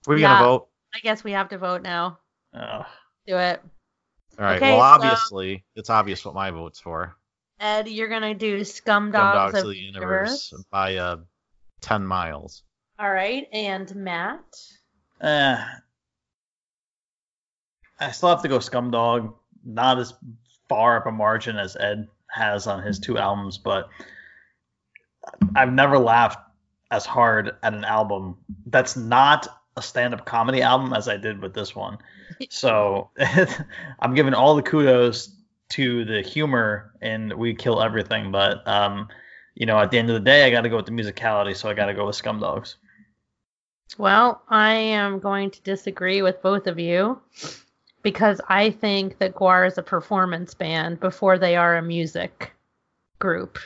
We're 0.08 0.18
Yeah. 0.18 0.30
going 0.30 0.40
to 0.40 0.44
vote. 0.46 0.68
I 0.94 1.00
guess 1.00 1.24
we 1.24 1.32
have 1.32 1.50
to 1.50 1.58
vote 1.58 1.82
now. 1.82 2.20
Ugh. 2.54 2.86
Do 3.28 3.38
it. 3.38 3.62
All 4.40 4.46
right. 4.46 4.58
Okay, 4.58 4.78
well, 4.78 4.80
so- 4.80 5.06
obviously, 5.06 5.64
it's 5.76 5.90
obvious 5.90 6.26
what 6.26 6.36
my 6.36 6.52
vote's 6.52 6.80
for. 6.80 7.16
Ed, 7.60 7.88
you're 7.88 8.10
gonna 8.10 8.34
do 8.34 8.64
Scum 8.64 9.12
Scumdogs 9.12 9.34
Dogs 9.34 9.54
of 9.54 9.60
of 9.60 9.66
the 9.68 9.74
the 9.74 9.80
Universe 9.80 10.54
by 10.72 10.96
uh, 10.96 11.18
10 11.82 12.06
miles. 12.06 12.64
All 12.98 13.12
right, 13.12 13.48
and 13.54 13.94
Matt. 13.96 14.44
Eh. 15.22 15.64
I 18.00 18.12
still 18.12 18.30
have 18.30 18.42
to 18.42 18.48
go 18.48 18.58
Scumdog. 18.58 19.34
Not 19.64 20.00
as 20.00 20.16
far 20.70 20.98
up 20.98 21.06
a 21.06 21.12
margin 21.12 21.58
as 21.58 21.76
Ed 21.76 22.08
has 22.32 22.66
on 22.66 22.82
his 22.82 22.98
two 22.98 23.20
albums, 23.20 23.60
but 23.60 23.90
I've 25.56 25.72
never 25.72 26.00
laughed 26.00 26.40
as 26.90 27.06
hard 27.06 27.56
at 27.62 27.74
an 27.74 27.86
album 27.86 28.38
that's 28.66 28.98
not 28.98 29.48
a 29.78 29.82
stand-up 29.82 30.26
comedy 30.26 30.62
album 30.62 30.94
as 30.94 31.08
I 31.08 31.18
did 31.18 31.42
with 31.42 31.54
this 31.54 31.76
one. 31.76 31.98
So 32.50 33.12
I'm 34.00 34.16
giving 34.16 34.34
all 34.34 34.56
the 34.56 34.64
kudos 34.64 35.30
to 35.70 36.06
the 36.06 36.22
humor 36.22 36.92
and 37.02 37.32
We 37.34 37.54
Kill 37.54 37.82
Everything, 37.82 38.32
but 38.32 38.68
um, 38.68 39.10
you 39.54 39.66
know, 39.66 39.78
at 39.78 39.92
the 39.92 40.00
end 40.00 40.10
of 40.10 40.16
the 40.16 40.22
day, 40.22 40.46
I 40.46 40.50
got 40.50 40.62
to 40.62 40.70
go 40.70 40.78
with 40.78 40.86
the 40.86 40.92
musicality, 40.92 41.56
so 41.56 41.70
I 41.70 41.74
got 41.74 41.86
to 41.86 41.94
go 41.94 42.08
with 42.08 42.16
Scumdogs. 42.16 42.76
Well, 43.98 44.42
I 44.50 44.74
am 44.74 45.20
going 45.20 45.52
to 45.52 45.62
disagree 45.62 46.22
with 46.22 46.42
both 46.42 46.68
of 46.68 46.80
you 46.80 47.22
because 48.02 48.42
I 48.48 48.72
think 48.72 49.20
that 49.20 49.36
GWAR 49.36 49.68
is 49.68 49.78
a 49.78 49.84
performance 49.84 50.54
band 50.54 51.00
before 51.00 51.38
they 51.38 51.56
are 51.56 51.76
a 51.76 51.82
music 51.82 52.54
group. 53.20 53.60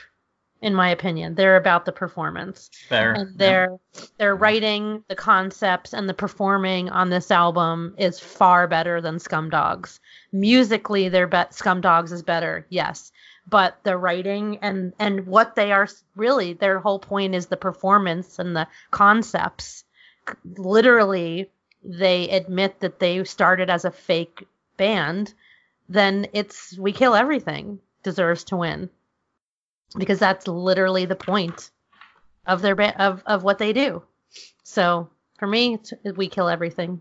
In 0.62 0.74
my 0.74 0.88
opinion, 0.88 1.34
they're 1.34 1.56
about 1.56 1.84
the 1.84 1.92
performance. 1.92 2.70
Fair. 2.88 3.12
and 3.12 3.38
their 3.38 3.76
their 4.18 4.34
writing, 4.34 5.04
the 5.08 5.14
concepts, 5.14 5.92
and 5.92 6.08
the 6.08 6.14
performing 6.14 6.88
on 6.88 7.10
this 7.10 7.30
album 7.30 7.94
is 7.98 8.18
far 8.18 8.66
better 8.66 9.00
than 9.00 9.18
Scumdogs. 9.18 10.00
Musically, 10.32 11.08
their 11.08 11.26
bet 11.26 11.52
Scumdogs 11.52 12.10
is 12.10 12.22
better, 12.22 12.66
yes, 12.70 13.12
but 13.46 13.78
the 13.84 13.96
writing 13.98 14.58
and 14.62 14.94
and 14.98 15.26
what 15.26 15.56
they 15.56 15.72
are 15.72 15.88
really 16.14 16.54
their 16.54 16.78
whole 16.78 16.98
point 16.98 17.34
is 17.34 17.46
the 17.46 17.56
performance 17.56 18.38
and 18.38 18.56
the 18.56 18.66
concepts. 18.90 19.84
Literally, 20.56 21.50
they 21.84 22.30
admit 22.30 22.80
that 22.80 22.98
they 22.98 23.22
started 23.24 23.68
as 23.68 23.84
a 23.84 23.90
fake 23.90 24.46
band. 24.78 25.34
Then 25.88 26.26
it's 26.32 26.76
we 26.78 26.92
kill 26.92 27.14
everything 27.14 27.80
deserves 28.02 28.44
to 28.44 28.56
win. 28.56 28.88
Because 29.96 30.18
that's 30.18 30.46
literally 30.48 31.06
the 31.06 31.16
point 31.16 31.70
of 32.46 32.62
their 32.62 32.74
ba- 32.74 33.00
of 33.00 33.22
of 33.26 33.42
what 33.42 33.58
they 33.58 33.72
do. 33.72 34.02
So 34.62 35.08
for 35.38 35.46
me, 35.46 35.74
it's, 35.74 35.92
we 36.16 36.28
kill 36.28 36.48
everything. 36.48 37.00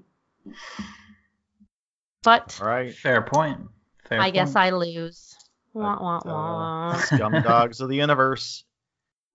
But 2.23 2.59
All 2.61 2.67
right. 2.67 2.93
Fair 2.93 3.21
point. 3.21 3.59
Fair 4.07 4.19
I 4.21 4.29
guess. 4.31 4.55
I 4.55 4.71
lose. 4.71 5.35
Wah, 5.73 6.21
wah, 6.23 6.91
Uh. 6.91 6.97
Scum 6.97 7.33
dogs 7.43 7.81
of 7.81 7.89
the 7.89 7.95
universe. 7.95 8.63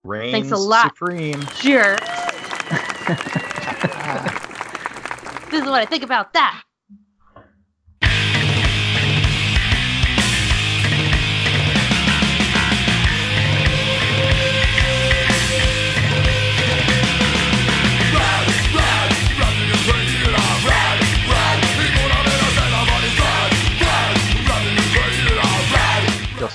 Reigns 0.03 0.51
a 0.51 0.57
lot. 0.57 0.87
supreme. 0.87 1.39
Sure. 1.47 1.95
this 5.51 5.61
is 5.61 5.67
what 5.67 5.81
I 5.81 5.85
think 5.85 6.03
about 6.03 6.33
that. 6.33 6.63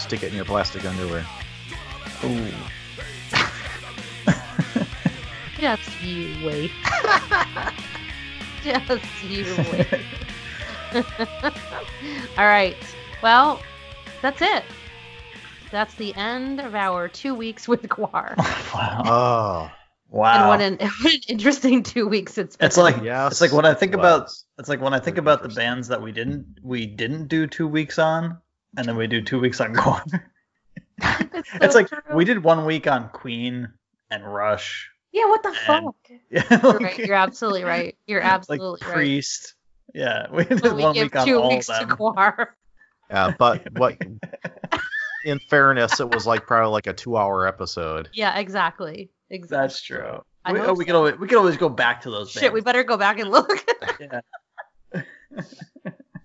Stick 0.07 0.23
it 0.23 0.29
in 0.31 0.37
your 0.37 0.45
plastic 0.45 0.85
underwear. 0.85 1.27
Ooh. 2.23 2.49
Just 5.59 6.03
you 6.03 6.47
wait. 6.47 6.71
Just 8.63 9.25
you 9.25 9.45
wait. 9.73 10.01
All 12.39 12.47
right. 12.47 12.77
Well, 13.21 13.61
that's 14.23 14.41
it. 14.43 14.63
That's 15.73 15.95
the 15.95 16.15
end 16.15 16.61
of 16.61 16.77
our 16.77 17.09
two 17.09 17.35
weeks 17.35 17.67
with 17.67 17.83
GWAR. 17.83 18.37
wow. 18.73 19.03
Oh, 19.05 19.71
Wow. 20.09 20.35
And 20.35 20.49
what 20.49 20.61
an, 20.61 20.91
what 21.03 21.15
an 21.15 21.21
interesting 21.29 21.83
two 21.83 22.07
weeks 22.07 22.39
it's 22.39 22.57
been. 22.57 22.67
it's 22.67 22.77
like 22.77 23.03
yes. 23.03 23.33
it's 23.33 23.41
like 23.41 23.53
when 23.53 23.67
I 23.67 23.75
think 23.75 23.93
it 23.93 23.99
about 23.99 24.31
it's 24.59 24.69
like 24.69 24.81
when 24.81 24.95
I 24.95 25.01
think 25.01 25.19
about 25.19 25.43
the 25.43 25.49
bands 25.49 25.89
that 25.89 26.01
we 26.01 26.13
didn't 26.13 26.47
we 26.63 26.87
didn't 26.87 27.27
do 27.27 27.47
two 27.49 27.67
weeks 27.67 27.99
on, 27.99 28.39
and 28.77 28.87
then 28.87 28.97
we 28.97 29.07
do 29.07 29.21
two 29.23 29.41
weeks 29.41 29.61
on 29.61 29.75
GWAR. 29.75 30.23
it's, 31.01 31.49
it's 31.55 31.75
like 31.75 31.89
true. 31.89 31.99
we 32.15 32.25
did 32.25 32.43
one 32.43 32.65
week 32.67 32.87
on 32.87 33.09
Queen 33.11 33.69
and 34.11 34.25
Rush. 34.33 34.91
Yeah, 35.13 35.27
what 35.27 35.43
the 35.43 35.49
and- 35.49 35.57
fuck? 35.59 35.95
Yeah, 36.31 36.43
You're 36.63 36.79
right. 36.79 36.99
You're 36.99 37.17
absolutely 37.17 37.65
right. 37.65 37.97
You're 38.07 38.23
like 38.23 38.31
absolutely 38.33 38.87
right. 38.87 38.95
Priest. 38.95 39.55
Yeah, 39.95 40.27
we 40.31 40.45
did 40.45 40.63
But 40.63 40.77
one 40.77 40.95
give 40.95 41.05
week 41.05 41.17
on 41.17 41.27
two 41.27 41.41
all 41.41 41.49
weeks 41.51 41.69
of 41.71 41.81
to 41.81 41.87
them. 41.87 41.97
GWAR. 41.97 42.47
Yeah, 43.09 43.33
but 43.39 43.63
what? 43.79 43.97
In 45.25 45.39
fairness, 45.49 46.01
it 46.01 46.11
was 46.11 46.27
like 46.27 46.47
probably 46.47 46.71
like 46.73 46.87
a 46.87 46.93
two-hour 46.93 47.47
episode. 47.47 48.09
Yeah, 48.13 48.37
exactly. 48.39 49.11
Exactly. 49.31 49.57
That's 49.57 49.81
true. 49.81 50.23
I 50.45 50.53
We, 50.53 50.59
hope 50.61 50.69
oh, 50.69 50.73
we 50.75 50.85
so. 50.85 50.87
could 50.87 50.95
always 50.97 51.19
we 51.19 51.29
could 51.29 51.39
always 51.39 51.57
go 51.57 51.69
back 51.69 52.03
to 52.03 52.11
those. 52.11 52.31
Shit, 52.31 52.53
we 52.53 52.61
better 52.61 52.85
go 52.85 52.97
back 52.97 53.19
and 53.19 53.31
look. 53.31 53.51
Yeah. 54.01 54.21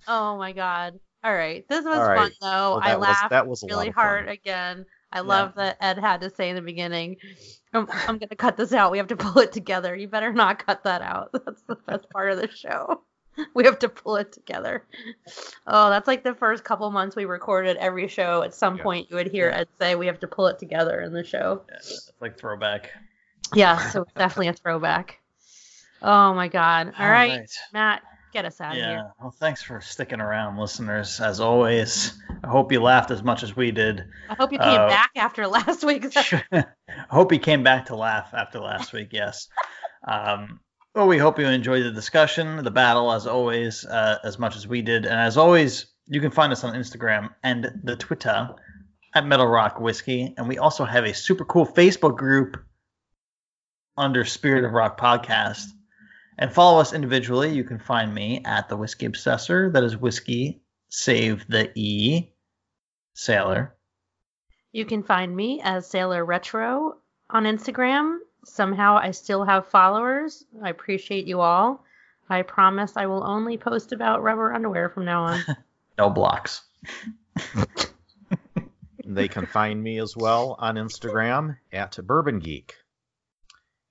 oh 0.08 0.38
my 0.38 0.52
god. 0.52 1.00
All 1.24 1.34
right. 1.34 1.68
This 1.68 1.86
was 1.86 1.98
All 1.98 2.08
right. 2.08 2.18
fun 2.18 2.32
though. 2.42 2.48
Well, 2.48 2.80
I 2.82 2.88
that 2.90 3.00
was- 3.00 3.08
laughed 3.08 3.30
that 3.30 3.48
was 3.48 3.64
really 3.64 3.90
hard 3.90 4.28
again. 4.28 4.86
I 5.14 5.20
love 5.20 5.56
that 5.56 5.76
Ed 5.82 5.98
had 6.00 6.22
to 6.22 6.30
say 6.30 6.50
in 6.50 6.56
the 6.56 6.62
beginning, 6.62 7.18
I'm, 7.74 7.86
I'm 8.08 8.18
going 8.18 8.30
to 8.30 8.36
cut 8.36 8.56
this 8.56 8.72
out. 8.72 8.92
We 8.94 8.98
have 8.98 9.08
to 9.08 9.18
pull 9.18 9.42
it 9.42 9.52
together. 9.52 9.94
You 9.94 10.08
better 10.08 10.32
not 10.32 10.66
cut 10.66 10.86
that 10.86 11.02
out. 11.02 11.32
That's 11.46 11.62
the 11.64 11.76
best 11.76 12.10
part 12.12 12.32
of 12.32 12.38
the 12.40 12.50
show. 12.50 13.02
We 13.56 13.64
have 13.64 13.80
to 13.80 13.88
pull 13.90 14.18
it 14.18 14.34
together. 14.34 14.84
Oh, 15.66 15.90
that's 15.90 16.06
like 16.06 16.22
the 16.26 16.36
first 16.36 16.66
couple 16.66 16.92
months 16.92 17.16
we 17.16 17.24
recorded 17.24 17.78
every 17.78 18.10
show. 18.10 18.44
At 18.44 18.54
some 18.54 18.76
Yeah. 18.76 18.84
point, 18.84 19.10
you 19.10 19.16
would 19.16 19.32
hear 19.32 19.50
Yeah. 19.50 19.60
Ed 19.60 19.68
say, 19.80 19.96
We 19.96 20.06
have 20.08 20.20
to 20.20 20.28
pull 20.28 20.48
it 20.48 20.60
together 20.60 21.00
in 21.00 21.14
the 21.14 21.24
show. 21.24 21.62
Yeah, 21.70 21.76
it's 21.78 22.12
like 22.20 22.38
throwback. 22.38 22.92
Yeah, 23.56 23.90
so 23.90 24.02
it's 24.02 24.14
definitely 24.14 24.50
a 24.50 24.54
throwback. 24.54 25.20
Oh 26.02 26.34
my 26.34 26.50
God. 26.50 26.94
All 27.00 27.10
right, 27.10 27.50
Matt, 27.74 28.02
get 28.32 28.46
us 28.46 28.60
out 28.62 28.72
of 28.74 28.78
Yeah. 28.78 28.90
here. 28.90 29.12
Well, 29.20 29.32
thanks 29.32 29.62
for 29.62 29.82
sticking 29.82 30.22
around, 30.22 30.58
listeners. 30.58 31.20
As 31.20 31.40
always, 31.40 32.14
I 32.44 32.48
hope 32.48 32.72
you 32.72 32.82
laughed 32.82 33.12
as 33.12 33.24
much 33.24 33.44
as 33.44 33.56
we 33.56 33.72
did. 33.72 34.04
I 34.30 34.36
hope 34.36 34.52
you 34.52 34.60
came 34.60 34.68
Uh, 34.82 34.88
back 34.88 35.12
after 35.16 35.48
last 35.48 35.84
week's 35.84 36.16
I 36.52 36.66
hope 37.10 37.32
you 37.32 37.40
came 37.40 37.64
back 37.64 37.88
to 37.88 37.96
laugh 37.96 38.34
after 38.34 38.60
last 38.60 38.94
week. 38.94 39.10
Yes. 39.12 39.48
Um, 40.08 40.60
well, 40.96 41.08
we 41.08 41.18
hope 41.18 41.40
you 41.40 41.46
enjoyed 41.46 41.84
the 41.84 41.92
discussion, 41.92 42.64
the 42.64 42.72
battle, 42.72 43.12
as 43.14 43.26
always, 43.28 43.86
uh, 43.86 44.18
as 44.24 44.38
much 44.40 44.56
as 44.56 44.68
we 44.68 44.82
did. 44.82 45.06
And 45.06 45.20
as 45.20 45.38
always, 45.38 45.86
you 46.08 46.20
can 46.20 46.32
find 46.32 46.52
us 46.52 46.64
on 46.64 46.74
Instagram 46.74 47.30
and 47.44 47.72
the 47.84 47.96
Twitter 47.96 48.50
at 49.16 49.26
Metal 49.26 49.48
Rock 49.48 49.80
Whiskey. 49.80 50.34
And 50.38 50.48
we 50.48 50.58
also 50.58 50.84
have 50.84 51.06
a 51.06 51.14
super 51.14 51.46
cool 51.46 51.66
Facebook 51.66 52.18
group 52.18 52.58
under 53.98 54.26
Spirit 54.26 54.66
of 54.66 54.72
Rock 54.72 55.00
Podcast. 55.00 55.66
And 56.42 56.52
follow 56.52 56.82
us 56.82 56.92
individually. 56.92 57.54
You 57.54 57.64
can 57.64 57.78
find 57.78 58.12
me 58.14 58.42
at 58.44 58.68
the 58.68 58.76
Whiskey 58.76 59.08
Obsessor. 59.08 59.72
That 59.72 59.84
is 59.84 59.96
whiskey, 59.96 60.64
save 60.90 61.48
the 61.48 61.72
E, 61.76 62.34
sailor. 63.14 63.76
You 64.72 64.86
can 64.86 65.04
find 65.04 65.36
me 65.36 65.62
as 65.64 65.86
Sailor 65.86 66.26
Retro 66.26 66.98
on 67.30 67.44
Instagram. 67.44 68.18
Somehow 68.44 68.98
I 68.98 69.12
still 69.12 69.46
have 69.46 69.68
followers. 69.68 70.44
I 70.64 70.70
appreciate 70.70 71.28
you 71.28 71.42
all. 71.42 71.86
I 72.28 72.42
promise 72.42 72.98
I 72.98 73.06
will 73.06 73.24
only 73.24 73.58
post 73.58 73.92
about 73.92 74.24
rubber 74.24 74.52
underwear 74.52 74.90
from 74.90 75.06
now 75.06 75.24
on. 75.24 75.42
No 75.98 76.10
blocks. 76.10 76.64
They 79.06 79.28
can 79.28 79.46
find 79.46 79.84
me 79.84 80.00
as 80.00 80.16
well 80.16 80.56
on 80.58 80.76
Instagram 80.76 81.58
at 81.74 81.98
Bourbon 82.02 82.40
Geek. 82.40 82.76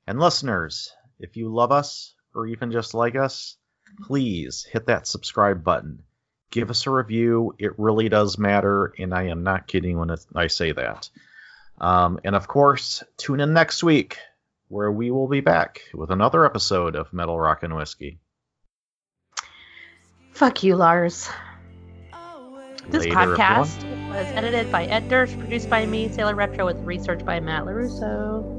And 0.07 0.19
listeners, 0.19 0.91
if 1.19 1.37
you 1.37 1.53
love 1.53 1.73
us 1.73 2.15
or 2.35 2.47
even 2.47 2.73
just 2.73 2.95
like 2.95 3.17
us, 3.17 3.57
please 4.03 4.67
hit 4.71 4.87
that 4.87 5.07
subscribe 5.07 5.65
button. 5.65 6.03
Give 6.51 6.71
us 6.71 6.87
a 6.87 6.91
review. 6.91 7.55
It 7.59 7.79
really 7.79 8.09
does 8.09 8.39
matter, 8.39 8.93
and 8.99 9.15
I 9.15 9.29
am 9.29 9.45
not 9.45 9.67
kidding 9.67 9.99
when 9.99 10.11
I 10.35 10.49
say 10.49 10.73
that. 10.73 11.09
Um, 11.81 12.21
and 12.25 12.35
of 12.35 12.49
course, 12.49 13.03
tune 13.17 13.41
in 13.41 13.53
next 13.53 13.83
week 13.83 14.19
where 14.69 14.91
we 14.91 15.11
will 15.11 15.29
be 15.29 15.41
back 15.41 15.81
with 15.95 16.11
another 16.11 16.45
episode 16.45 16.95
of 16.95 17.13
Metal 17.13 17.39
Rock 17.39 17.63
and 17.63 17.75
Whiskey. 17.75 18.19
Fuck 20.33 20.63
you, 20.63 20.77
Lars. 20.77 21.29
This 22.89 23.05
Later, 23.05 23.15
podcast 23.15 23.85
everyone. 23.85 24.09
was 24.09 24.27
edited 24.29 24.73
by 24.73 24.85
Ed 24.87 25.09
Durst, 25.09 25.39
produced 25.39 25.71
by 25.71 25.87
me, 25.87 26.09
Sailor 26.09 26.35
Retro, 26.35 26.65
with 26.67 26.79
research 26.79 27.25
by 27.25 27.39
Matt 27.39 27.65
LaRusso. 27.65 28.59